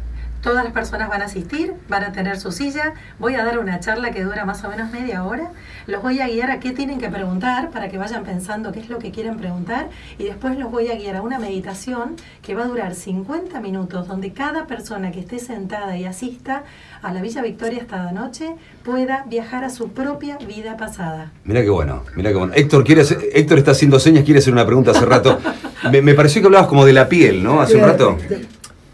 Todas 0.41 0.63
las 0.63 0.71
personas 0.73 1.10
van 1.10 1.21
a 1.21 1.25
asistir, 1.25 1.73
van 1.89 2.04
a 2.04 2.12
tener 2.13 2.39
su 2.39 2.52
silla. 2.52 2.93
Voy 3.19 3.36
a 3.36 3.43
dar 3.43 3.60
una 3.60 3.80
charla 3.82 4.12
que 4.12 4.23
dura 4.23 4.45
más 4.45 4.63
o 4.63 4.69
menos 4.69 4.89
media 4.91 5.23
hora. 5.25 5.52
Los 5.86 6.02
voy 6.02 6.19
a 6.21 6.28
guiar 6.28 6.49
a 6.52 6.60
qué 6.60 6.71
tienen 6.71 6.97
que 6.99 7.10
preguntar 7.10 7.71
para 7.71 7.89
que 7.89 7.97
vayan 7.97 8.23
pensando 8.23 8.71
qué 8.71 8.80
es 8.80 8.89
lo 8.89 8.99
que 8.99 9.12
quieren 9.12 9.38
preguntar. 9.38 9.89
Y 10.17 10.23
después 10.23 10.58
los 10.58 10.71
voy 10.71 10.89
a 10.91 10.95
guiar 10.95 11.17
a 11.17 11.21
una 11.21 11.39
meditación 11.39 12.15
que 12.41 12.56
va 12.56 12.63
a 12.63 12.67
durar 12.67 12.95
50 12.95 13.60
minutos, 13.60 14.08
donde 14.08 14.32
cada 14.32 14.65
persona 14.65 15.12
que 15.12 15.19
esté 15.19 15.39
sentada 15.39 15.97
y 15.97 16.06
asista 16.06 16.63
a 17.02 17.12
la 17.13 17.21
Villa 17.21 17.41
Victoria 17.41 17.80
esta 17.80 18.12
noche 18.13 18.56
pueda 18.84 19.25
viajar 19.28 19.63
a 19.65 19.69
su 19.69 19.89
propia 19.91 20.38
vida 20.38 20.78
pasada. 20.78 21.32
Mira 21.43 21.62
qué 21.63 21.69
bueno, 21.69 22.04
mira 22.15 22.30
qué 22.30 22.36
bueno. 22.38 22.54
Héctor, 22.56 22.84
quiere 22.86 23.02
hacer- 23.02 23.19
Héctor 23.34 23.58
está 23.58 23.71
haciendo 23.71 23.99
señas, 23.99 24.23
quiere 24.23 24.39
hacer 24.39 24.54
una 24.54 24.65
pregunta 24.65 24.91
hace 24.91 25.06
rato. 25.06 25.38
Me, 25.91 26.02
me 26.02 26.13
pareció 26.13 26.41
que 26.41 26.47
hablabas 26.47 26.67
como 26.67 26.86
de 26.86 26.91
la 26.93 27.08
piel, 27.08 27.41
¿no? 27.43 27.62
Hace 27.62 27.75
un 27.78 27.84
rato. 27.84 28.17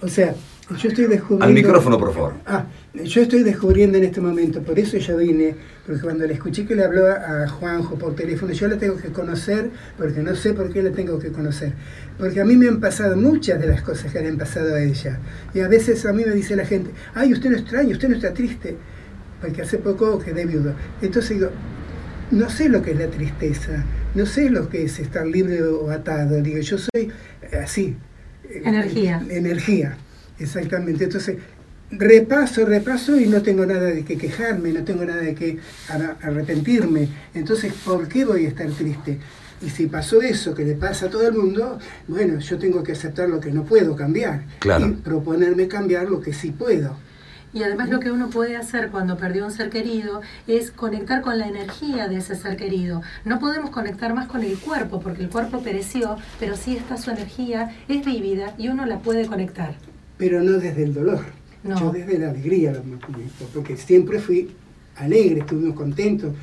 O 0.01 0.08
sea, 0.08 0.36
yo 0.69 0.89
estoy 0.89 1.06
descubriendo... 1.06 1.45
Al 1.45 1.54
micrófono, 1.54 1.97
por 1.97 2.13
favor. 2.13 2.34
Ah, 2.45 2.65
yo 2.93 3.21
estoy 3.21 3.43
descubriendo 3.43 3.97
en 3.97 4.04
este 4.06 4.19
momento, 4.19 4.62
por 4.62 4.80
eso 4.80 4.97
yo 4.97 5.17
vine, 5.17 5.56
porque 5.86 6.01
cuando 6.01 6.25
le 6.25 6.34
escuché 6.34 6.65
que 6.65 6.75
le 6.75 6.84
habló 6.84 7.08
a 7.08 7.47
Juanjo 7.47 7.95
por 7.95 8.15
teléfono, 8.15 8.51
yo 8.51 8.67
la 8.67 8.78
tengo 8.78 8.97
que 8.97 9.10
conocer, 9.10 9.69
porque 9.97 10.21
no 10.21 10.36
sé 10.36 10.54
por 10.54 10.71
qué 10.71 10.82
la 10.82 10.91
tengo 10.91 11.19
que 11.19 11.32
conocer. 11.32 11.73
Porque 12.17 12.41
a 12.41 12.45
mí 12.45 12.56
me 12.56 12.67
han 12.67 12.80
pasado 12.80 13.15
muchas 13.15 13.60
de 13.60 13.67
las 13.67 13.82
cosas 13.82 14.12
que 14.12 14.19
le 14.21 14.30
han 14.30 14.38
pasado 14.38 14.73
a 14.75 14.82
ella. 14.82 15.19
Y 15.54 15.60
a 15.60 15.67
veces 15.67 16.06
a 16.06 16.13
mí 16.13 16.23
me 16.25 16.34
dice 16.34 16.56
la 16.56 16.65
gente, 16.65 16.91
ay, 17.13 17.34
usted 17.34 17.51
no 17.51 17.58
extraña, 17.58 17.91
usted 17.91 18.10
no 18.10 18.15
está 18.15 18.34
triste, 18.34 18.75
porque 19.41 19.62
hace 19.62 19.78
poco 19.78 20.17
quedé 20.17 20.45
viudo. 20.45 20.73
Entonces 21.01 21.38
digo, 21.38 21.49
no 22.32 22.49
sé 22.49 22.69
lo 22.69 22.82
que 22.82 22.91
es 22.91 22.97
la 22.97 23.08
tristeza, 23.08 23.84
no 24.15 24.25
sé 24.25 24.49
lo 24.49 24.67
que 24.69 24.86
es 24.86 24.97
estar 24.99 25.28
libre 25.28 25.62
o 25.62 25.91
atado. 25.91 26.41
Digo, 26.41 26.60
yo 26.60 26.78
soy 26.78 27.12
eh, 27.51 27.58
así. 27.63 27.95
eh, 28.49 28.62
Energía. 28.63 29.21
Energía, 29.30 29.97
exactamente. 30.39 31.04
Entonces, 31.06 31.38
repaso, 31.91 32.65
repaso 32.65 33.19
y 33.19 33.28
no 33.28 33.41
tengo 33.41 33.65
nada 33.65 33.88
de 33.88 34.04
que 34.04 34.17
quejarme, 34.17 34.71
no 34.71 34.84
tengo 34.84 35.06
nada 35.06 35.21
de 35.21 35.36
que 35.36 35.60
ar- 35.89 36.17
arrepentirme. 36.21 37.08
Entonces, 37.34 37.74
¿por 37.86 38.08
qué 38.08 38.26
voy 38.26 38.45
a 38.45 38.50
estar 38.50 38.67
triste? 38.71 39.19
Y 39.62 39.69
si 39.69 39.88
pasó 39.88 40.21
eso 40.21 40.54
que 40.54 40.65
le 40.65 40.74
pasa 40.76 41.06
a 41.06 41.10
todo 41.10 41.28
el 41.28 41.34
mundo, 41.34 41.80
bueno, 42.08 42.39
yo 42.39 42.58
tengo 42.58 42.84
que 42.84 42.91
aceptar 42.91 43.30
lo 43.30 43.39
que 43.39 43.52
no 43.52 43.63
puedo 43.63 43.95
cambiar 43.95 44.43
Claro. 44.60 44.88
y 44.88 44.91
proponerme 44.91 45.67
cambiar 45.67 46.10
lo 46.10 46.19
que 46.19 46.34
sí 46.34 46.52
puedo. 46.52 46.98
Y 47.54 47.63
además 47.63 47.88
lo 47.88 48.02
que 48.02 48.12
uno 48.12 48.30
puede 48.30 48.58
hacer 48.58 48.89
cuando 48.89 49.15
perdió 49.17 49.45
un 49.45 49.52
ser 49.52 49.69
querido 49.69 50.19
es 50.45 50.71
conectar 50.71 51.21
con 51.21 51.38
la 51.39 51.48
energía 51.48 52.10
de 52.10 52.17
ese 52.17 52.36
ser 52.36 52.58
querido. 52.58 53.02
No 53.24 53.39
podemos 53.39 53.69
conectar 53.69 54.13
más 54.13 54.28
con 54.28 54.43
el 54.43 54.58
cuerpo 54.58 55.00
porque 55.00 55.21
el 55.24 55.30
cuerpo 55.30 55.62
pereció, 55.63 56.17
pero 56.38 56.58
sí 56.58 56.76
está 56.76 56.98
su 56.98 57.12
energía, 57.12 57.74
es 57.88 58.06
vívida 58.06 58.54
y 58.58 58.67
uno 58.67 58.86
la 58.86 59.00
puede 59.00 59.26
conectar. 59.26 59.76
Pero 60.17 60.41
no 60.43 60.54
desde 60.54 60.84
el 60.84 60.93
dolor. 60.93 61.19
No. 61.63 61.80
Yo 61.80 61.91
desde 61.91 62.19
la 62.19 62.30
alegría 62.30 62.71
lo 62.73 62.84
manejo, 62.84 63.45
porque 63.54 63.75
siempre 63.78 64.19
fui 64.19 64.51
alegre, 64.97 65.39
estuvimos 65.41 65.75
contentos. 65.75 66.34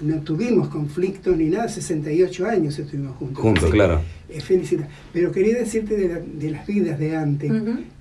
no 0.00 0.16
tuvimos 0.22 0.68
conflictos 0.68 1.36
ni 1.36 1.46
nada, 1.50 1.68
68 1.68 2.46
años 2.46 2.78
estuvimos 2.78 3.16
juntos. 3.16 3.42
Juntos, 3.42 3.70
claro. 3.70 4.00
eh, 4.30 4.40
felicidad. 4.40 4.88
Pero 5.12 5.30
quería 5.30 5.58
decirte 5.58 5.94
de, 5.96 6.08
la- 6.08 6.20
de 6.20 6.50
las 6.50 6.66
vidas 6.66 6.98
de 6.98 7.14
antes, 7.16 7.52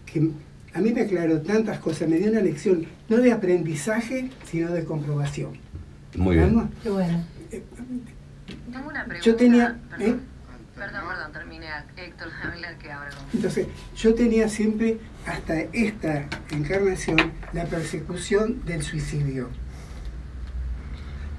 que 0.05 0.29
a 0.73 0.79
mí 0.81 0.91
me 0.93 1.01
aclaró 1.01 1.41
tantas 1.41 1.79
cosas, 1.79 2.07
me 2.09 2.17
dio 2.17 2.31
una 2.31 2.39
lección, 2.41 2.85
no 3.09 3.17
de 3.17 3.31
aprendizaje, 3.33 4.29
sino 4.49 4.71
de 4.71 4.83
comprobación. 4.85 5.51
Muy 6.15 6.37
bien. 6.37 6.55
Vamos. 6.55 6.69
Qué 6.81 6.89
bueno. 6.89 7.23
Tengo 8.71 8.87
una 8.89 9.05
pregunta. 9.05 9.19
Yo 9.25 9.35
tenía- 9.35 9.79
¿eh? 9.99 10.15
Perdón, 10.75 11.01
perdón, 11.07 11.31
termine 11.31 11.67
Héctor, 11.95 12.29
habla 12.43 12.77
que 12.77 12.91
ahora 12.91 13.11
Entonces, 13.33 13.67
yo 13.95 14.13
tenía 14.13 14.49
siempre, 14.49 14.99
hasta 15.25 15.61
esta 15.73 16.25
encarnación, 16.51 17.31
la 17.53 17.65
persecución 17.65 18.63
del 18.65 18.81
suicidio. 18.81 19.49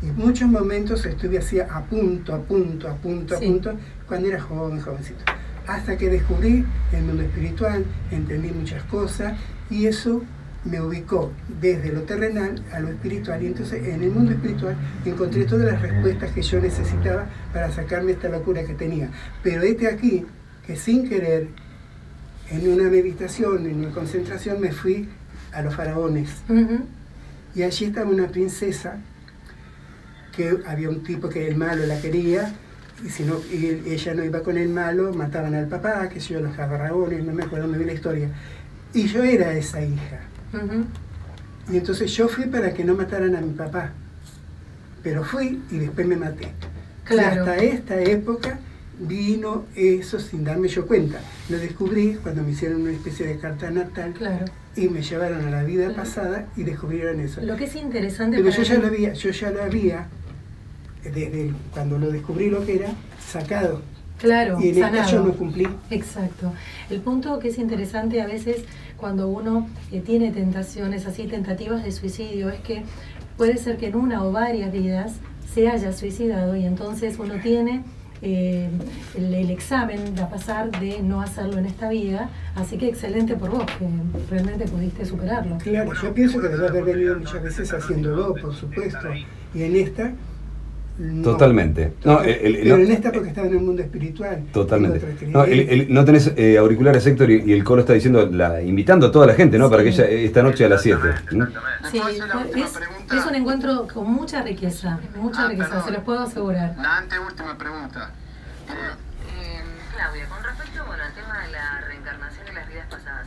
Y 0.03 0.09
en 0.09 0.16
muchos 0.16 0.49
momentos 0.49 1.05
estuve 1.07 1.38
así 1.38 1.61
a 1.61 1.81
punto, 1.88 2.35
a 2.35 2.42
punto, 2.42 2.88
a 2.88 2.94
punto, 2.97 3.37
a 3.37 3.40
punto, 3.40 3.79
cuando 4.07 4.29
era 4.29 4.40
joven, 4.40 4.81
jovencito. 4.81 5.25
Hasta 5.66 5.97
que 5.97 6.11
descubrí 6.11 6.64
el 6.92 7.03
mundo 7.03 7.23
espiritual, 7.23 7.85
entendí 8.11 8.51
muchas 8.51 8.83
cosas 8.85 9.35
y 9.70 9.87
eso 9.87 10.23
me 10.64 10.81
ubicó 10.81 11.33
desde 11.61 11.92
lo 11.92 12.03
terrenal 12.03 12.62
a 12.72 12.81
lo 12.81 12.88
espiritual. 12.88 13.42
Y 13.42 13.46
entonces 13.46 13.87
en 13.87 14.03
el 14.03 14.11
mundo 14.11 14.33
espiritual 14.33 14.77
encontré 15.05 15.44
todas 15.44 15.66
las 15.66 15.83
respuestas 15.83 16.31
que 16.33 16.42
yo 16.42 16.61
necesitaba 16.61 17.27
para 17.53 17.70
sacarme 17.70 18.12
esta 18.12 18.29
locura 18.29 18.64
que 18.64 18.74
tenía. 18.74 19.11
Pero 19.42 19.62
este 19.62 19.88
aquí, 19.88 20.24
que 20.66 20.77
sin 20.77 21.09
querer, 21.09 21.48
en 22.50 22.68
una 22.68 22.90
meditación, 22.90 23.66
en 23.66 23.81
una 23.81 23.90
concentración, 23.90 24.61
me 24.61 24.72
fui 24.72 25.09
a 25.53 25.62
los 25.62 25.74
faraones. 25.74 26.31
Y 27.55 27.62
allí 27.62 27.87
estaba 27.87 28.11
una 28.11 28.29
princesa 28.29 28.98
que 30.37 30.59
había 30.66 30.90
un 30.90 31.03
tipo 31.03 31.29
que 31.29 31.46
el 31.46 31.57
malo 31.57 31.87
la 31.87 32.00
quería 32.00 32.53
y 33.05 33.09
si 33.09 33.22
no 33.24 33.40
y 33.53 33.83
ella 33.87 34.14
no 34.14 34.24
iba 34.24 34.42
con 34.42 34.57
el 34.57 34.68
malo, 34.68 35.12
mataban 35.12 35.55
al 35.55 35.68
papá, 35.68 36.09
que 36.09 36.20
yo, 36.20 36.40
los 36.40 36.57
faraones, 36.57 37.24
no 37.24 37.33
me 37.33 37.44
acuerdo 37.44 37.68
muy 37.68 37.77
bien 37.77 37.88
la 37.88 37.94
historia. 37.94 38.29
Y 38.92 39.07
yo 39.07 39.22
era 39.22 39.53
esa 39.53 39.83
hija. 39.83 40.20
Y 41.73 41.77
entonces 41.77 42.11
yo 42.14 42.29
fui 42.29 42.47
para 42.47 42.75
que 42.75 42.85
no 42.85 42.95
mataran 42.95 43.35
a 43.37 43.40
mi 43.40 43.53
papá. 43.53 43.93
Pero 45.03 45.25
fui 45.25 45.61
y 45.71 45.79
después 45.79 46.07
me 46.07 46.17
maté. 46.17 46.49
Claro. 47.05 47.37
Y 47.37 47.38
hasta 47.51 47.57
esta 47.57 48.01
época 48.01 48.59
vino 48.99 49.64
eso 49.75 50.19
sin 50.19 50.45
darme 50.45 50.69
yo 50.69 50.87
cuenta. 50.87 51.21
Lo 51.49 51.59
descubrí 51.59 52.14
cuando 52.23 52.43
me 52.43 52.53
hicieron 52.53 52.83
una 52.83 52.93
especie 52.93 53.27
de 53.27 53.38
carta 53.38 53.71
natal 53.71 54.12
Claro. 54.14 54.45
y 54.77 54.88
me 54.88 55.03
llevaron 55.03 55.47
a 55.47 55.51
la 55.51 55.62
vida 55.64 55.93
pasada 55.95 56.47
y 56.57 56.62
descubrieron 56.62 57.21
eso. 57.21 57.40
Lo 57.43 57.57
que 57.57 57.64
es 57.64 57.75
interesante 57.77 58.37
Pero 58.38 58.51
yo 58.51 58.62
ya 58.62 58.79
lo 58.79 58.87
había, 58.87 59.12
yo 59.12 59.31
ya 59.31 59.51
lo 59.51 59.62
había, 59.62 60.07
desde 61.03 61.53
cuando 61.73 61.99
lo 61.99 62.11
descubrí 62.11 62.49
lo 62.51 62.64
que 62.64 62.77
era, 62.77 62.88
sacado. 63.21 63.83
Claro, 64.19 64.59
Y 64.61 64.69
en 64.69 64.75
esta 64.77 64.88
sanado. 64.90 65.11
yo 65.12 65.25
no 65.25 65.33
cumplí. 65.35 65.69
Exacto. 65.90 66.53
El 66.88 67.01
punto 67.01 67.38
que 67.40 67.49
es 67.49 67.59
interesante 67.59 68.23
a 68.23 68.27
veces 68.27 68.59
cuando 69.05 69.29
uno 69.29 69.69
eh, 69.93 70.01
tiene 70.01 70.33
tentaciones 70.33 71.05
así, 71.05 71.27
tentativas 71.27 71.85
de 71.85 71.93
suicidio, 71.93 72.49
es 72.49 72.61
que 72.61 72.85
puede 73.37 73.59
ser 73.59 73.77
que 73.77 73.88
en 73.88 73.97
una 73.97 74.25
o 74.25 74.33
varias 74.33 74.73
vidas 74.73 75.17
se 75.53 75.69
haya 75.69 75.93
suicidado 75.93 76.57
y 76.57 76.64
entonces 76.64 77.19
uno 77.19 77.35
tiene 77.43 77.85
eh, 78.23 78.71
el, 79.14 79.35
el 79.35 79.51
examen 79.51 80.19
a 80.19 80.31
pasar 80.31 80.71
de 80.81 81.03
no 81.03 81.21
hacerlo 81.21 81.59
en 81.59 81.67
esta 81.67 81.90
vida. 81.90 82.31
Así 82.55 82.79
que 82.79 82.88
excelente 82.88 83.37
por 83.37 83.51
vos, 83.51 83.67
que 83.79 83.87
realmente 84.31 84.64
pudiste 84.69 85.05
superarlo. 85.05 85.59
Claro, 85.59 85.93
yo 86.03 86.14
pienso 86.14 86.40
que 86.40 86.49
debe 86.49 86.67
haber 86.67 86.85
venido 86.85 87.19
muchas 87.19 87.43
veces 87.43 87.75
haciéndolo, 87.75 88.35
por 88.37 88.55
supuesto. 88.55 89.07
Y 89.55 89.64
en 89.64 89.77
esta. 89.77 90.14
No. 90.99 91.23
Totalmente. 91.23 91.95
No, 92.05 92.21
el- 92.23 92.31
el- 92.31 92.57
Pero 92.63 92.77
no- 92.79 92.85
en 92.85 92.93
esta 92.93 93.11
porque 93.13 93.29
estaba 93.29 93.47
en 93.49 93.55
el 93.55 93.61
mundo 93.61 93.83
espiritual. 93.83 94.45
Totalmente. 94.53 95.27
No, 95.27 95.45
el- 95.45 95.93
no 95.93 96.05
tenés 96.05 96.33
eh, 96.37 96.57
auriculares, 96.59 97.05
Héctor, 97.07 97.31
y, 97.31 97.43
y 97.47 97.53
el 97.53 97.65
coro 97.65 97.81
está 97.81 97.93
diciendo, 97.95 98.27
la, 98.31 98.63
invitando 98.63 99.07
a 99.09 99.11
toda 99.13 99.27
la 99.27 99.35
gente, 99.35 99.59
¿no? 99.59 99.69
Para 99.69 99.83
que 99.83 99.89
ella, 99.89 100.05
esta 100.07 100.43
noche 100.43 100.65
a 100.65 100.69
las 100.69 100.83
7. 100.83 101.01
Exactamente, 101.09 101.45
exactamente. 101.45 101.89
Sí, 101.91 101.99
¿Me 101.99 102.03
puedo 102.05 102.15
hacer 102.15 102.29
la 102.29 102.37
última 102.41 102.67
es, 102.67 103.21
es 103.25 103.27
un 103.27 103.35
encuentro 103.35 103.89
con 103.93 104.11
mucha 104.13 104.43
riqueza, 104.43 104.99
mucha 105.17 105.45
Ah, 105.45 105.49
riqueza, 105.49 105.69
perdón. 105.69 105.85
se 105.87 105.91
los 105.93 106.03
puedo 106.05 106.21
asegurar. 106.21 106.75
La 106.79 106.99
anteúltima 106.99 107.59
pregunta. 107.59 108.11
Eh, 108.69 109.61
Claudia, 109.95 110.27
con 110.29 110.43
respecto 110.45 110.85
bueno, 110.87 111.03
al 111.05 111.13
tema 111.15 111.39
de 111.45 111.53
la 111.53 111.81
reencarnación 111.87 112.47
de 112.47 112.53
las 112.53 112.69
vidas 112.69 112.87
pasadas, 112.91 113.27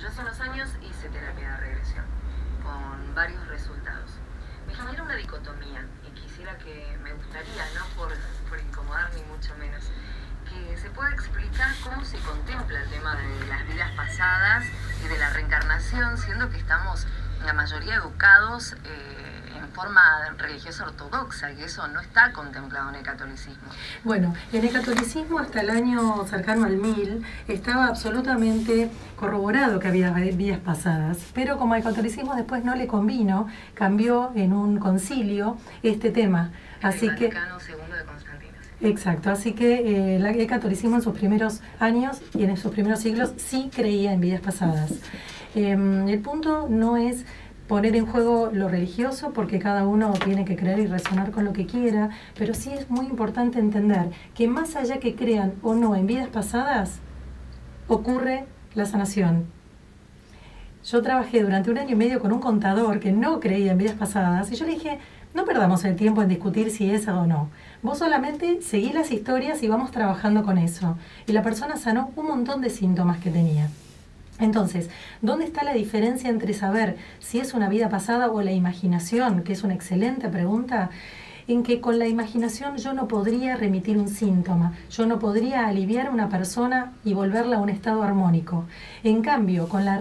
yo 0.00 0.08
hace 0.08 0.20
unos 0.20 0.40
años 0.40 0.68
hice 0.82 1.08
terapia 1.08 1.50
de 1.50 1.56
regresión 1.58 2.04
con 2.62 3.14
varios 3.14 3.46
resultados. 3.48 4.10
Me 4.66 4.74
genera 4.74 5.02
una 5.02 5.16
dicotomía 5.16 5.84
y 6.06 6.10
quisiera 6.18 6.56
que 6.58 6.96
me 7.04 7.12
gustaría, 7.14 7.62
no 7.78 7.84
por, 7.96 8.08
por 8.48 8.58
incomodar 8.60 9.10
ni 9.14 9.22
mucho 9.30 9.54
menos, 9.58 9.84
que 11.02 11.08
pueda 11.08 11.14
explicar 11.14 11.74
cómo 11.82 12.04
se 12.04 12.18
contempla 12.18 12.80
el 12.80 12.88
tema 12.90 13.16
de 13.16 13.46
las 13.48 13.66
vidas 13.66 13.90
pasadas 13.96 14.64
y 15.04 15.08
de 15.08 15.18
la 15.18 15.30
reencarnación, 15.30 16.16
siendo 16.18 16.48
que 16.50 16.58
estamos 16.58 17.06
la 17.44 17.52
mayoría 17.52 17.96
educados 17.96 18.76
eh, 18.84 19.52
en 19.56 19.68
forma 19.70 20.00
religiosa 20.38 20.84
ortodoxa 20.84 21.50
y 21.52 21.62
eso 21.62 21.88
no 21.88 22.00
está 22.00 22.32
contemplado 22.32 22.90
en 22.90 22.96
el 22.96 23.02
catolicismo. 23.02 23.68
Bueno, 24.04 24.34
en 24.52 24.64
el 24.64 24.72
catolicismo 24.72 25.40
hasta 25.40 25.60
el 25.60 25.70
año 25.70 26.24
cercano 26.26 26.66
al 26.66 26.76
1000 26.76 27.24
estaba 27.48 27.86
absolutamente 27.86 28.90
corroborado 29.16 29.80
que 29.80 29.88
había 29.88 30.10
vidas 30.12 30.60
pasadas, 30.60 31.18
pero 31.34 31.58
como 31.58 31.74
al 31.74 31.82
catolicismo 31.82 32.36
después 32.36 32.64
no 32.64 32.76
le 32.76 32.86
convino, 32.86 33.48
cambió 33.74 34.30
en 34.36 34.52
un 34.52 34.78
concilio 34.78 35.56
este 35.82 36.10
tema. 36.10 36.52
Así 36.80 37.06
el 37.06 37.16
que, 37.16 37.28
Vaticano 37.28 37.58
II. 37.60 37.81
Exacto, 38.82 39.30
así 39.30 39.52
que 39.52 39.74
eh, 39.74 40.16
el 40.16 40.46
catolicismo 40.46 40.96
en 40.96 41.02
sus 41.02 41.16
primeros 41.16 41.60
años 41.78 42.20
y 42.34 42.44
en 42.44 42.56
sus 42.56 42.72
primeros 42.72 43.00
siglos 43.00 43.32
sí 43.36 43.70
creía 43.74 44.12
en 44.12 44.20
vidas 44.20 44.40
pasadas. 44.40 44.92
Em, 45.54 46.08
el 46.08 46.20
punto 46.20 46.68
no 46.68 46.96
es 46.96 47.24
poner 47.68 47.96
en 47.96 48.06
juego 48.06 48.50
lo 48.52 48.68
religioso 48.68 49.32
porque 49.32 49.58
cada 49.58 49.86
uno 49.86 50.12
tiene 50.24 50.44
que 50.44 50.56
creer 50.56 50.80
y 50.80 50.86
resonar 50.86 51.30
con 51.30 51.44
lo 51.44 51.52
que 51.52 51.66
quiera, 51.66 52.10
pero 52.36 52.54
sí 52.54 52.70
es 52.72 52.90
muy 52.90 53.06
importante 53.06 53.58
entender 53.58 54.10
que 54.34 54.48
más 54.48 54.76
allá 54.76 54.98
que 54.98 55.14
crean 55.14 55.54
o 55.62 55.74
no 55.74 55.94
en 55.96 56.06
vidas 56.06 56.28
pasadas, 56.28 57.00
ocurre 57.88 58.44
la 58.74 58.86
sanación. 58.86 59.46
Yo 60.84 61.00
trabajé 61.00 61.42
durante 61.42 61.70
un 61.70 61.78
año 61.78 61.92
y 61.92 61.94
medio 61.94 62.20
con 62.20 62.32
un 62.32 62.40
contador 62.40 62.98
que 62.98 63.12
no 63.12 63.38
creía 63.38 63.72
en 63.72 63.78
vidas 63.78 63.94
pasadas 63.94 64.50
y 64.50 64.56
yo 64.56 64.66
le 64.66 64.72
dije, 64.72 64.98
no 65.34 65.44
perdamos 65.44 65.84
el 65.84 65.96
tiempo 65.96 66.22
en 66.22 66.28
discutir 66.28 66.70
si 66.70 66.90
es 66.90 67.06
o 67.08 67.26
no. 67.26 67.48
Vos 67.82 67.98
solamente 67.98 68.62
seguí 68.62 68.92
las 68.92 69.10
historias 69.10 69.60
y 69.64 69.68
vamos 69.68 69.90
trabajando 69.90 70.44
con 70.44 70.56
eso. 70.56 70.96
Y 71.26 71.32
la 71.32 71.42
persona 71.42 71.76
sanó 71.76 72.12
un 72.14 72.26
montón 72.26 72.60
de 72.60 72.70
síntomas 72.70 73.18
que 73.18 73.30
tenía. 73.30 73.68
Entonces, 74.38 74.88
¿dónde 75.20 75.46
está 75.46 75.64
la 75.64 75.72
diferencia 75.72 76.30
entre 76.30 76.54
saber 76.54 76.96
si 77.18 77.40
es 77.40 77.54
una 77.54 77.68
vida 77.68 77.88
pasada 77.88 78.30
o 78.30 78.40
la 78.40 78.52
imaginación? 78.52 79.42
Que 79.42 79.52
es 79.52 79.64
una 79.64 79.74
excelente 79.74 80.28
pregunta. 80.28 80.90
En 81.48 81.62
que 81.62 81.80
con 81.80 81.98
la 81.98 82.08
imaginación 82.08 82.76
yo 82.76 82.92
no 82.92 83.08
podría 83.08 83.56
remitir 83.56 83.98
un 83.98 84.08
síntoma, 84.08 84.74
yo 84.90 85.06
no 85.06 85.18
podría 85.18 85.66
aliviar 85.66 86.06
a 86.06 86.10
una 86.10 86.28
persona 86.28 86.92
y 87.04 87.14
volverla 87.14 87.56
a 87.56 87.60
un 87.60 87.68
estado 87.68 88.02
armónico. 88.02 88.64
En 89.02 89.22
cambio, 89.22 89.68
con, 89.68 89.84
la 89.84 90.00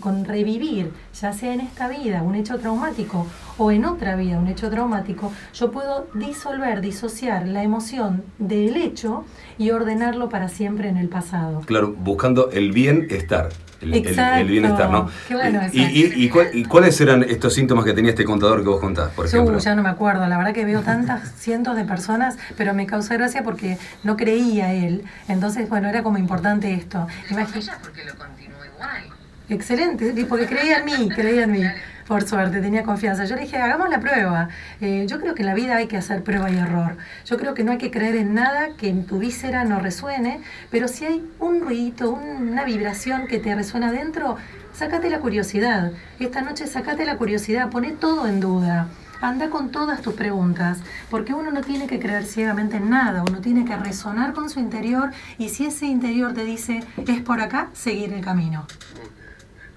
con 0.00 0.24
revivir, 0.24 0.92
ya 1.20 1.32
sea 1.32 1.54
en 1.54 1.60
esta 1.60 1.88
vida 1.88 2.22
un 2.22 2.34
hecho 2.34 2.58
traumático 2.58 3.26
o 3.56 3.70
en 3.70 3.84
otra 3.84 4.16
vida 4.16 4.38
un 4.38 4.48
hecho 4.48 4.70
traumático, 4.70 5.32
yo 5.54 5.70
puedo 5.70 6.06
disolver, 6.14 6.80
disociar 6.80 7.46
la 7.46 7.62
emoción 7.62 8.22
del 8.38 8.76
hecho 8.76 9.24
y 9.58 9.70
ordenarlo 9.70 10.28
para 10.28 10.48
siempre 10.48 10.88
en 10.88 10.96
el 10.96 11.08
pasado. 11.08 11.60
Claro, 11.66 11.94
buscando 11.96 12.50
el 12.50 12.72
bienestar. 12.72 13.50
El, 13.80 13.88
el- 13.94 13.94
el 14.00 14.06
Exacto. 14.08 14.46
bienestar, 14.46 14.90
¿no? 14.90 15.08
Qué 15.28 15.34
bueno 15.34 15.60
y, 15.72 15.80
eso. 15.82 15.90
y- 16.16 16.24
y 16.24 16.28
cuál- 16.28 16.50
y 16.52 16.64
cuáles 16.64 17.00
eran 17.00 17.22
estos 17.22 17.54
síntomas 17.54 17.84
que 17.84 17.92
tenía 17.92 18.10
este 18.10 18.24
contador 18.24 18.62
que 18.62 18.68
vos 18.68 18.80
contás, 18.80 19.10
por 19.10 19.26
ejemplo? 19.26 19.52
Yo 19.56 19.58
ya 19.64 19.74
no 19.76 19.82
me 19.84 19.88
acuerdo, 19.88 20.26
la 20.26 20.36
verdad 20.36 20.52
que 20.52 20.64
veo 20.64 20.80
tantas 20.82 21.32
cientos 21.38 21.76
de 21.76 21.84
personas, 21.84 22.36
pero 22.56 22.74
me 22.74 22.86
causó 22.86 23.14
gracia 23.14 23.42
porque 23.44 23.78
no 24.02 24.16
creía 24.16 24.72
él. 24.72 25.04
Entonces, 25.28 25.68
bueno, 25.68 25.88
era 25.88 26.02
como 26.02 26.18
importante 26.18 26.74
esto. 26.74 27.06
Porque 27.28 28.04
lo 28.04 28.14
continuó 28.16 28.58
igual. 28.74 29.02
Excelente, 29.48 30.26
porque 30.28 30.46
creía 30.46 30.78
en 30.78 30.84
mí, 30.84 31.08
creía 31.08 31.44
en 31.44 31.52
mí. 31.52 31.62
Por 32.08 32.26
suerte, 32.26 32.62
tenía 32.62 32.82
confianza. 32.84 33.26
Yo 33.26 33.36
le 33.36 33.42
dije, 33.42 33.58
hagamos 33.58 33.90
la 33.90 34.00
prueba. 34.00 34.48
Eh, 34.80 35.04
yo 35.06 35.20
creo 35.20 35.34
que 35.34 35.42
en 35.42 35.46
la 35.46 35.54
vida 35.54 35.76
hay 35.76 35.88
que 35.88 35.98
hacer 35.98 36.24
prueba 36.24 36.50
y 36.50 36.56
error. 36.56 36.96
Yo 37.26 37.36
creo 37.36 37.52
que 37.52 37.64
no 37.64 37.72
hay 37.72 37.76
que 37.78 37.90
creer 37.90 38.16
en 38.16 38.32
nada 38.32 38.70
que 38.78 38.88
en 38.88 39.04
tu 39.04 39.18
víscera 39.18 39.64
no 39.64 39.78
resuene, 39.78 40.40
pero 40.70 40.88
si 40.88 41.04
hay 41.04 41.22
un 41.38 41.60
ruidito, 41.60 42.10
un- 42.10 42.48
una 42.48 42.64
vibración 42.64 43.26
que 43.26 43.38
te 43.38 43.54
resuena 43.54 43.92
dentro, 43.92 44.36
sácate 44.72 45.10
la 45.10 45.18
curiosidad. 45.20 45.92
Esta 46.18 46.40
noche 46.40 46.66
sácate 46.66 47.04
la 47.04 47.18
curiosidad, 47.18 47.68
poné 47.68 47.92
todo 47.92 48.26
en 48.26 48.40
duda. 48.40 48.88
Anda 49.20 49.50
con 49.50 49.70
todas 49.70 50.00
tus 50.00 50.14
preguntas, 50.14 50.78
porque 51.10 51.34
uno 51.34 51.50
no 51.50 51.60
tiene 51.60 51.86
que 51.88 51.98
creer 52.00 52.24
ciegamente 52.24 52.78
en 52.78 52.88
nada, 52.88 53.22
uno 53.28 53.40
tiene 53.40 53.66
que 53.66 53.76
resonar 53.76 54.32
con 54.32 54.48
su 54.48 54.60
interior 54.60 55.10
y 55.36 55.50
si 55.50 55.66
ese 55.66 55.84
interior 55.86 56.32
te 56.32 56.44
dice 56.44 56.84
es 57.06 57.20
por 57.20 57.40
acá, 57.42 57.68
seguir 57.74 58.12
el 58.14 58.24
camino. 58.24 58.64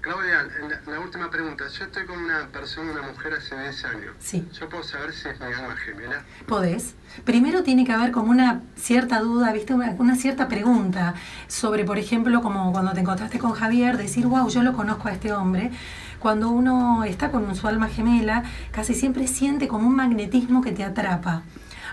Claudia, 0.02 0.42
la, 0.68 0.92
la, 0.92 0.98
última 0.98 1.30
pregunta. 1.30 1.64
Yo 1.68 1.84
estoy 1.84 2.04
con 2.06 2.18
una 2.18 2.48
persona, 2.48 2.90
una 2.90 3.02
mujer 3.02 3.34
hace 3.34 3.56
10 3.56 3.84
años. 3.84 4.14
Sí. 4.18 4.44
¿Yo 4.52 4.68
puedo 4.68 4.82
saber 4.82 5.14
si 5.14 5.28
es 5.28 5.38
mi 5.38 5.46
alma 5.46 5.76
gemela? 5.76 6.24
Podés. 6.48 6.96
Primero 7.24 7.62
tiene 7.62 7.84
que 7.84 7.92
haber 7.92 8.10
como 8.10 8.32
una 8.32 8.62
cierta 8.74 9.20
duda, 9.20 9.52
¿viste? 9.52 9.74
Una, 9.74 9.94
una, 9.98 10.16
cierta 10.16 10.48
pregunta 10.48 11.14
sobre, 11.46 11.84
por 11.84 11.98
ejemplo, 11.98 12.42
como 12.42 12.72
cuando 12.72 12.92
te 12.94 13.00
encontraste 13.00 13.38
con 13.38 13.52
Javier, 13.52 13.96
decir, 13.96 14.26
wow, 14.26 14.48
yo 14.48 14.64
lo 14.64 14.72
conozco 14.72 15.06
a 15.06 15.12
este 15.12 15.32
hombre. 15.32 15.70
Cuando 16.18 16.50
uno 16.50 17.04
está 17.04 17.30
con 17.30 17.54
su 17.54 17.68
alma 17.68 17.86
gemela, 17.86 18.42
casi 18.72 18.94
siempre 18.94 19.28
siente 19.28 19.68
como 19.68 19.86
un 19.86 19.94
magnetismo 19.94 20.62
que 20.62 20.72
te 20.72 20.82
atrapa. 20.82 21.44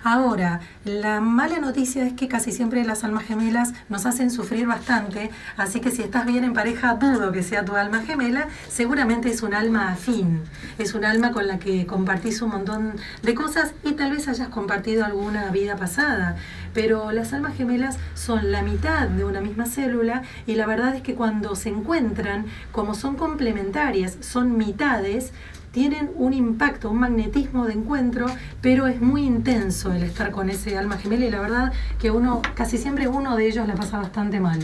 Ahora, 0.04 0.62
la 0.86 1.20
mala 1.20 1.60
noticia 1.60 2.06
es 2.06 2.14
que 2.14 2.28
casi 2.28 2.52
siempre 2.52 2.86
las 2.86 3.04
almas 3.04 3.26
gemelas 3.26 3.74
nos 3.90 4.06
hacen 4.06 4.32
sufrir 4.32 4.66
bastante, 4.66 5.30
así 5.58 5.82
que 5.82 5.92
si 5.92 6.02
estás 6.02 6.26
bien 6.26 6.44
en 6.44 6.54
pareja, 6.54 6.96
dudo 6.96 7.32
que 7.32 7.44
sea 7.44 7.66
tu 7.66 7.76
alma 7.76 8.02
gemela, 8.02 8.48
seguramente 8.70 9.30
es 9.30 9.44
un 9.44 9.54
alma 9.54 9.92
afín, 9.92 10.42
es 10.78 10.94
un 10.94 11.04
alma 11.04 11.32
con 11.32 11.48
la 11.48 11.60
que 11.60 11.86
compartís 11.86 12.42
un 12.42 12.52
montón 12.52 12.94
de 13.24 13.36
cosas 13.36 13.74
y 13.84 13.94
tal 13.94 14.12
vez 14.12 14.28
hayas 14.28 14.48
compartido 14.48 15.04
alguna 15.04 15.50
vida 15.50 15.76
pasada, 15.76 16.38
pero 16.74 17.12
las 17.12 17.34
almas 17.34 17.58
gemelas 17.58 17.98
son 18.14 18.52
la 18.52 18.62
mitad 18.62 19.08
de 19.10 19.26
una 19.26 19.42
misma 19.42 19.66
célula 19.66 20.22
y 20.48 20.56
la 20.56 20.66
verdad 20.66 20.96
es 20.96 21.02
que 21.02 21.16
cuando 21.16 21.56
se 21.56 21.70
encuentran, 21.70 22.46
como 22.72 22.96
son 22.96 23.16
complementarias, 23.16 24.18
son 24.22 24.58
mitades, 24.58 25.34
tienen 25.72 26.12
un 26.16 26.34
impacto, 26.34 26.90
un 26.90 27.00
magnetismo 27.00 27.66
de 27.66 27.74
encuentro, 27.74 28.26
pero 28.62 28.88
es 28.88 29.02
muy 29.02 29.24
intenso 29.24 29.92
el 29.94 30.04
estar 30.04 30.32
con 30.32 30.50
ese 30.50 30.78
alma 30.78 30.98
gemela 30.98 31.26
y 31.26 31.32
la 31.32 31.42
verdad 31.42 31.74
que 32.00 32.12
uno, 32.12 32.42
casi 32.56 32.78
siempre 32.78 33.08
uno 33.08 33.36
de 33.36 33.48
ellos 33.48 33.68
la 33.68 33.76
pasa 33.76 33.98
bastante 33.98 34.40
mal. 34.40 34.60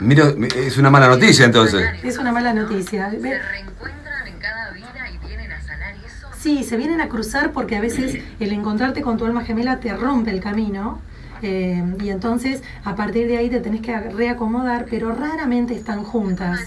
Mira, 0.00 0.32
es 0.56 0.78
una 0.78 0.90
mala 0.90 1.08
noticia 1.08 1.44
entonces. 1.44 1.84
Es 2.02 2.18
una 2.18 2.32
mala 2.32 2.54
noticia. 2.54 3.10
¿Se 3.10 3.18
reencuentran 3.18 4.26
en 4.26 4.38
cada 4.38 4.70
vida 4.70 5.10
y 5.12 5.26
vienen 5.26 5.52
a 5.52 5.60
sanar 5.60 5.94
eso? 5.94 6.28
Sí, 6.38 6.64
se 6.64 6.76
vienen 6.76 7.00
a 7.00 7.08
cruzar 7.08 7.52
porque 7.52 7.76
a 7.76 7.80
veces 7.80 8.22
el 8.38 8.52
encontrarte 8.52 9.02
con 9.02 9.18
tu 9.18 9.26
alma 9.26 9.44
gemela 9.44 9.80
te 9.80 9.94
rompe 9.94 10.30
el 10.30 10.40
camino. 10.40 11.00
Eh, 11.42 11.82
y 12.02 12.10
entonces 12.10 12.62
a 12.84 12.96
partir 12.96 13.26
de 13.26 13.38
ahí 13.38 13.48
te 13.48 13.60
tenés 13.60 13.80
que 13.80 13.98
reacomodar, 13.98 14.86
pero 14.90 15.14
raramente 15.14 15.74
están 15.74 16.04
juntas. 16.04 16.60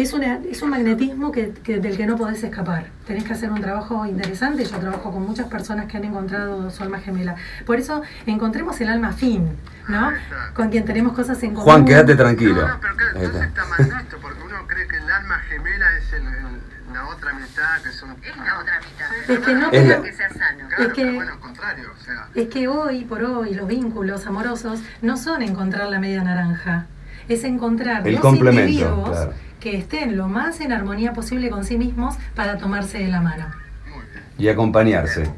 Es, 0.00 0.14
una, 0.14 0.38
es 0.50 0.62
un 0.62 0.70
magnetismo 0.70 1.30
que, 1.30 1.50
que, 1.62 1.78
del 1.78 1.94
que 1.96 2.06
no 2.06 2.16
podés 2.16 2.42
escapar. 2.42 2.86
Tenés 3.06 3.24
que 3.24 3.34
hacer 3.34 3.50
un 3.50 3.60
trabajo 3.60 4.06
interesante. 4.06 4.64
Yo 4.64 4.78
trabajo 4.78 5.12
con 5.12 5.22
muchas 5.26 5.46
personas 5.48 5.86
que 5.86 5.98
han 5.98 6.04
encontrado 6.04 6.70
su 6.70 6.82
alma 6.82 7.00
gemela. 7.00 7.36
Por 7.66 7.78
eso 7.78 8.00
encontremos 8.24 8.80
el 8.80 8.88
alma 8.88 9.12
fin, 9.12 9.46
¿no? 9.88 10.10
Con 10.54 10.70
quien 10.70 10.86
tenemos 10.86 11.12
cosas 11.12 11.42
en 11.42 11.50
común. 11.50 11.64
Juan, 11.64 11.84
quédate 11.84 12.16
tranquilo. 12.16 12.62
No, 12.62 12.68
no, 12.68 12.80
pero 12.80 12.96
que, 12.96 13.04
entonces 13.24 13.42
está 13.48 13.64
mal 13.66 13.78
visto, 14.00 14.16
porque 14.22 14.42
uno 14.42 14.56
cree 14.66 14.88
que 14.88 14.96
el 14.96 15.10
alma 15.10 15.38
gemela 15.50 15.96
es 15.98 16.12
el, 16.14 16.22
el, 16.22 16.94
la 16.94 17.06
otra 17.08 17.34
mitad, 17.34 17.82
que 17.82 17.90
son... 17.92 18.10
Es 18.22 18.36
la 18.38 18.58
otra 18.58 18.80
mitad. 18.80 19.30
Es 19.36 19.38
que 19.46 19.54
no 19.54 19.70
Es 19.70 19.86
la- 19.86 20.02
que 20.02 20.12
sea 20.14 20.28
sano. 20.30 20.66
Claro, 20.68 20.82
es 20.84 20.92
que- 20.94 21.02
pero 21.02 21.14
bueno, 21.16 21.32
al 21.32 21.40
contrario, 21.40 21.90
o 21.94 22.02
sea... 22.02 22.26
Es 22.34 22.48
que 22.48 22.68
hoy 22.68 23.04
por 23.04 23.22
hoy 23.22 23.52
los 23.52 23.68
vínculos 23.68 24.26
amorosos 24.26 24.80
no 25.02 25.18
son 25.18 25.42
encontrar 25.42 25.88
la 25.90 25.98
media 26.00 26.24
naranja, 26.24 26.86
es 27.28 27.44
encontrar 27.44 28.06
El 28.08 28.14
dos 28.14 28.22
complemento, 28.22 28.70
individuos 28.70 29.10
claro. 29.10 29.32
Que 29.60 29.76
estén 29.76 30.16
lo 30.16 30.26
más 30.28 30.60
en 30.60 30.72
armonía 30.72 31.12
posible 31.12 31.50
con 31.50 31.64
sí 31.64 31.76
mismos 31.78 32.16
para 32.34 32.56
tomarse 32.58 32.98
de 32.98 33.08
la 33.08 33.20
mano. 33.20 33.46
Muy 33.86 34.00
bien. 34.12 34.24
Y 34.38 34.48
acompañarse. 34.48 35.28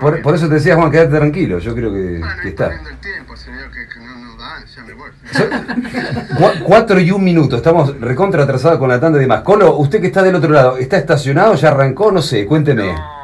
Por, 0.00 0.20
por 0.22 0.34
eso 0.34 0.48
te 0.48 0.54
decía, 0.54 0.74
Juan, 0.76 0.90
quédate 0.90 1.16
tranquilo. 1.16 1.58
Yo 1.58 1.74
creo 1.74 1.92
que, 1.92 2.18
Bueno, 2.18 2.34
que 2.42 2.48
está. 2.48 2.68
perdiendo 2.68 2.90
el 2.90 2.96
tiempo, 2.98 3.36
señor, 3.36 3.70
que, 3.70 3.88
que 3.88 4.00
no 4.00 4.14
nos 4.16 4.38
dan, 4.38 4.64
ya 4.66 4.82
me 4.84 4.92
voy. 4.94 5.10
Cu- 6.58 6.64
cuatro 6.64 6.98
y 7.00 7.10
un 7.10 7.22
minuto. 7.24 7.56
Estamos 7.56 7.98
recontra 8.00 8.42
atrasados 8.42 8.78
con 8.78 8.88
la 8.88 8.98
tanda 9.00 9.18
de 9.18 9.26
más. 9.26 9.42
Colo, 9.42 9.76
usted 9.76 10.00
que 10.00 10.08
está 10.08 10.22
del 10.22 10.34
otro 10.34 10.50
lado, 10.50 10.76
¿está 10.78 10.96
estacionado? 10.98 11.54
¿Ya 11.54 11.68
arrancó? 11.68 12.10
No 12.12 12.20
sé, 12.20 12.46
cuénteme. 12.46 12.92
No, 12.92 13.22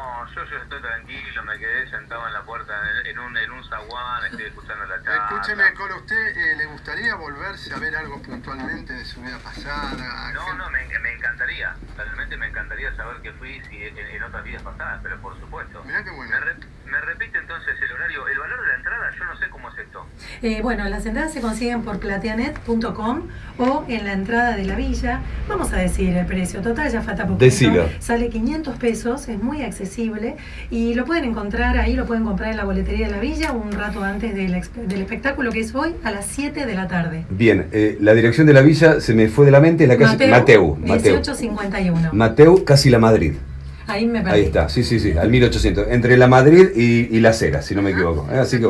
yo, 7.01 7.07
yo 7.07 7.23
estoy 7.23 7.31
tranquilo, 7.31 7.39
me 7.39 7.49
quedé 7.49 7.63
sentado 7.63 7.83
en 7.83 7.91
la 7.91 7.99
puerta 7.99 8.03
en, 8.03 8.03
en 8.03 8.07
un, 8.09 8.25
en 8.25 8.29
un 8.29 8.43
zaguán, 8.43 8.59
estoy 8.59 8.59
escuchando 8.59 8.59
la 8.59 8.59
charla. 8.59 8.59
Escúcheme, 8.59 8.59
Colo, 8.59 8.59
¿usted 8.59 8.59
eh, 8.59 8.59
le 8.59 8.59
gustaría 8.59 8.59
volverse 8.59 8.73
a 8.73 8.73
ver 8.73 8.75
algo 8.75 8.81
puntualmente 8.81 8.93
de 8.93 9.05
su 9.05 9.21
vida 9.21 9.37
pasada? 9.39 10.33
No, 10.33 10.45
¿Qué- 10.45 10.53
no, 10.53 10.69
me, 10.69 10.99
me 10.99 11.13
encantaría, 11.13 11.75
realmente 11.97 12.37
me 12.37 12.47
encantaría 12.47 12.95
saber 12.95 13.21
qué 13.21 13.31
fui 13.33 13.61
si 13.69 13.83
en, 13.83 13.97
en 13.97 14.23
otras 14.23 14.43
vidas 14.43 14.63
pasadas, 14.63 14.99
pero 15.03 15.21
por 15.21 15.39
supuesto. 15.39 15.83
Mirá 15.85 16.03
qué 16.03 16.11
bueno. 16.11 16.31
Me, 16.31 16.39
re- 16.39 16.55
me 16.85 17.01
repite 17.01 17.37
entonces 17.37 17.81
el 17.81 17.91
horario, 17.91 18.27
el 18.27 18.39
valor 18.39 18.61
de 18.61 18.67
la 18.67 18.75
entrada, 18.75 19.11
yo 19.17 19.25
no 19.25 19.37
sé 19.37 19.49
cómo 19.49 19.69
es 19.71 19.77
esto. 19.79 20.07
Eh, 20.41 20.59
bueno, 20.61 20.87
las 20.87 21.05
entradas 21.05 21.33
se 21.33 21.41
consiguen 21.41 21.81
por 21.81 21.99
plateanet.com 21.99 23.21
o 23.57 23.83
en 23.87 24.05
la 24.05 24.13
entrada 24.13 24.55
de 24.55 24.65
la 24.65 24.75
villa. 24.75 25.21
Vamos 25.47 25.73
a 25.73 25.77
decir 25.77 26.15
el 26.15 26.25
precio 26.25 26.61
total, 26.61 26.91
ya 26.91 27.01
falta 27.01 27.23
poquito. 27.23 27.43
Decilo. 27.43 27.89
Sale 27.99 28.29
500 28.29 28.77
pesos, 28.77 29.27
es 29.27 29.41
muy 29.41 29.63
accesible 29.63 30.37
y 30.71 30.93
lo 30.93 31.05
pueden 31.05 31.25
encontrar 31.25 31.77
ahí, 31.77 31.95
lo 31.95 32.05
pueden 32.05 32.23
comprar 32.23 32.51
en 32.51 32.57
la 32.57 32.63
boletería 32.63 33.07
de 33.07 33.11
la 33.11 33.19
villa 33.19 33.51
un 33.51 33.71
rato 33.71 34.03
antes 34.03 34.33
del, 34.33 34.53
espectáculo 34.53 35.51
que 35.51 35.59
es 35.59 35.75
hoy 35.75 35.95
a 36.03 36.11
las 36.11 36.25
7 36.25 36.65
de 36.65 36.75
la 36.75 36.87
tarde. 36.87 37.25
Bien, 37.29 37.67
eh, 37.71 37.97
la 37.99 38.13
dirección 38.13 38.47
de 38.47 38.53
la 38.53 38.61
villa 38.61 39.01
se 39.01 39.13
me 39.13 39.27
fue 39.27 39.45
de 39.45 39.51
la 39.51 39.59
mente, 39.59 39.87
la 39.87 39.97
calle 39.97 40.27
Mateu. 40.27 40.75
Mateu. 40.75 40.77
1851. 40.77 42.09
Mateu, 42.13 42.63
casi 42.63 42.89
la 42.89 42.99
Madrid. 42.99 43.33
Ahí 43.87 44.05
me 44.05 44.21
perdí. 44.21 44.35
Ahí 44.35 44.45
está, 44.45 44.69
sí, 44.69 44.83
sí, 44.83 44.99
sí, 44.99 45.13
al 45.17 45.29
1800. 45.29 45.87
Entre 45.89 46.15
la 46.15 46.27
Madrid 46.27 46.67
y, 46.75 47.15
y 47.15 47.19
la 47.19 47.33
Cera, 47.33 47.61
si 47.61 47.73
no 47.75 47.81
me 47.81 47.91
equivoco. 47.91 48.27
¿eh? 48.31 48.37
Así 48.37 48.59
que, 48.59 48.67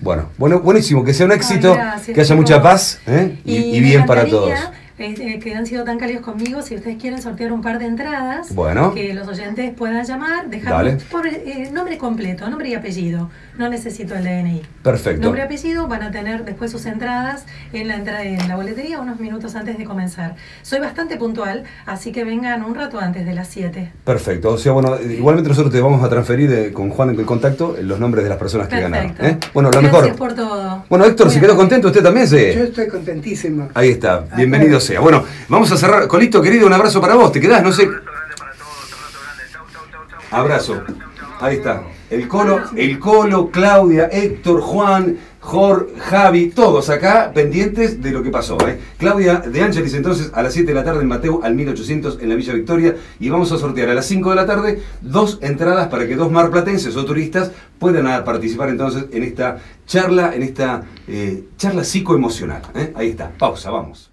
bueno, 0.00 0.30
bueno, 0.38 0.60
buenísimo, 0.60 1.04
que 1.04 1.14
sea 1.14 1.26
un 1.26 1.32
éxito, 1.32 1.76
que 2.14 2.20
haya 2.20 2.34
mucha 2.34 2.62
paz 2.62 3.00
¿eh? 3.06 3.38
y, 3.44 3.80
bien 3.80 4.06
para 4.06 4.26
todos. 4.26 4.58
Eh, 4.98 5.38
que 5.40 5.54
han 5.54 5.66
sido 5.66 5.84
tan 5.84 5.98
cálidos 5.98 6.22
conmigo, 6.22 6.62
si 6.62 6.74
ustedes 6.74 6.96
quieren 7.00 7.20
sortear 7.20 7.52
un 7.52 7.60
par 7.60 7.78
de 7.78 7.86
entradas, 7.86 8.54
Bueno. 8.54 8.94
que 8.94 9.12
los 9.12 9.28
oyentes 9.28 9.72
puedan 9.74 10.04
llamar, 10.06 10.48
dejar 10.48 10.98
por, 11.10 11.26
eh, 11.26 11.70
nombre 11.72 11.98
completo, 11.98 12.48
nombre 12.48 12.68
y 12.70 12.74
apellido. 12.74 13.30
No 13.58 13.68
necesito 13.68 14.14
el 14.14 14.24
DNI. 14.24 14.62
Perfecto. 14.82 15.22
Nombre 15.22 15.42
y 15.42 15.44
apellido 15.44 15.86
van 15.88 16.02
a 16.02 16.10
tener 16.10 16.44
después 16.44 16.70
sus 16.70 16.84
entradas 16.86 17.44
en 17.72 17.88
la 17.88 17.96
entrada 17.96 18.22
en 18.22 18.48
la 18.48 18.56
boletería 18.56 19.00
unos 19.00 19.18
minutos 19.20 19.54
antes 19.54 19.78
de 19.78 19.84
comenzar. 19.84 20.34
Soy 20.62 20.78
bastante 20.80 21.16
puntual, 21.16 21.64
así 21.86 22.12
que 22.12 22.24
vengan 22.24 22.62
un 22.64 22.74
rato 22.74 22.98
antes 23.00 23.24
de 23.26 23.34
las 23.34 23.48
7. 23.48 23.92
Perfecto, 24.04 24.50
o 24.52 24.58
sea, 24.58 24.72
bueno, 24.72 24.96
igualmente 25.00 25.48
nosotros 25.48 25.72
te 25.72 25.80
vamos 25.80 26.02
a 26.04 26.08
transferir 26.08 26.50
eh, 26.52 26.72
con 26.72 26.90
Juan 26.90 27.10
en 27.10 27.18
el 27.20 27.26
contacto 27.26 27.76
los 27.82 27.98
nombres 27.98 28.24
de 28.24 28.30
las 28.30 28.38
personas 28.38 28.68
que 28.68 28.80
ganaron. 28.80 29.12
Perfecto. 29.14 29.46
¿eh? 29.46 29.50
Bueno, 29.54 29.70
lo 29.70 29.80
Gracias 29.80 30.02
mejor. 30.02 30.16
por 30.18 30.34
todo. 30.34 30.84
Bueno, 30.88 31.04
Héctor, 31.04 31.30
si 31.30 31.40
quedó 31.40 31.56
contento, 31.56 31.88
usted 31.88 32.02
también 32.02 32.26
Yo 32.26 32.30
se... 32.36 32.62
estoy 32.64 32.88
contentísimo. 32.88 33.68
Ahí 33.74 33.90
está, 33.90 34.24
bienvenido 34.36 34.80
sea. 34.86 35.00
Bueno, 35.00 35.24
vamos 35.48 35.70
a 35.72 35.76
cerrar. 35.76 36.06
Colito, 36.08 36.40
querido, 36.40 36.66
un 36.66 36.72
abrazo 36.72 37.00
para 37.00 37.14
vos. 37.14 37.32
¿Te 37.32 37.40
quedás? 37.40 37.62
No 37.62 37.72
sé. 37.72 37.82
Abrazo 37.82 38.04
grande 38.04 38.34
para 38.38 38.52
todos, 38.52 38.92
abrazo 38.92 39.18
grande, 39.22 39.42
chau, 39.52 39.66
chau, 39.72 39.82
chau, 39.90 40.06
chau. 40.08 40.40
Abrazo. 40.40 40.74
Chau, 40.74 40.86
chau, 40.86 41.28
chau. 41.38 41.46
Ahí 41.46 41.56
está. 41.56 41.82
El 42.08 42.28
Colo, 42.28 42.60
el 42.76 42.98
Colo, 43.00 43.50
Claudia, 43.50 44.08
Héctor, 44.12 44.60
Juan, 44.60 45.18
Jor, 45.40 45.90
Javi, 45.98 46.50
todos 46.50 46.88
acá 46.88 47.32
pendientes 47.34 48.00
de 48.00 48.10
lo 48.10 48.22
que 48.22 48.30
pasó. 48.30 48.56
¿eh? 48.66 48.80
Claudia 48.98 49.36
de 49.36 49.62
Ángeles 49.62 49.94
entonces 49.94 50.30
a 50.34 50.42
las 50.42 50.54
7 50.54 50.68
de 50.68 50.74
la 50.74 50.84
tarde 50.84 51.02
en 51.02 51.08
Mateo 51.08 51.40
al 51.42 51.54
1800 51.54 52.18
en 52.20 52.28
la 52.28 52.34
Villa 52.34 52.52
Victoria 52.52 52.96
y 53.18 53.28
vamos 53.28 53.52
a 53.52 53.58
sortear 53.58 53.90
a 53.90 53.94
las 53.94 54.06
5 54.06 54.30
de 54.30 54.36
la 54.36 54.46
tarde 54.46 54.82
dos 55.00 55.38
entradas 55.42 55.88
para 55.88 56.06
que 56.06 56.16
dos 56.16 56.30
marplatenses 56.30 56.96
o 56.96 57.04
turistas 57.04 57.52
puedan 57.78 58.24
participar 58.24 58.70
entonces 58.70 59.06
en 59.12 59.22
esta 59.22 59.58
charla, 59.86 60.34
en 60.34 60.42
esta 60.42 60.82
eh, 61.06 61.44
charla 61.56 61.84
psicoemocional. 61.84 62.62
¿eh? 62.74 62.92
Ahí 62.96 63.10
está, 63.10 63.30
pausa, 63.30 63.70
vamos. 63.70 64.10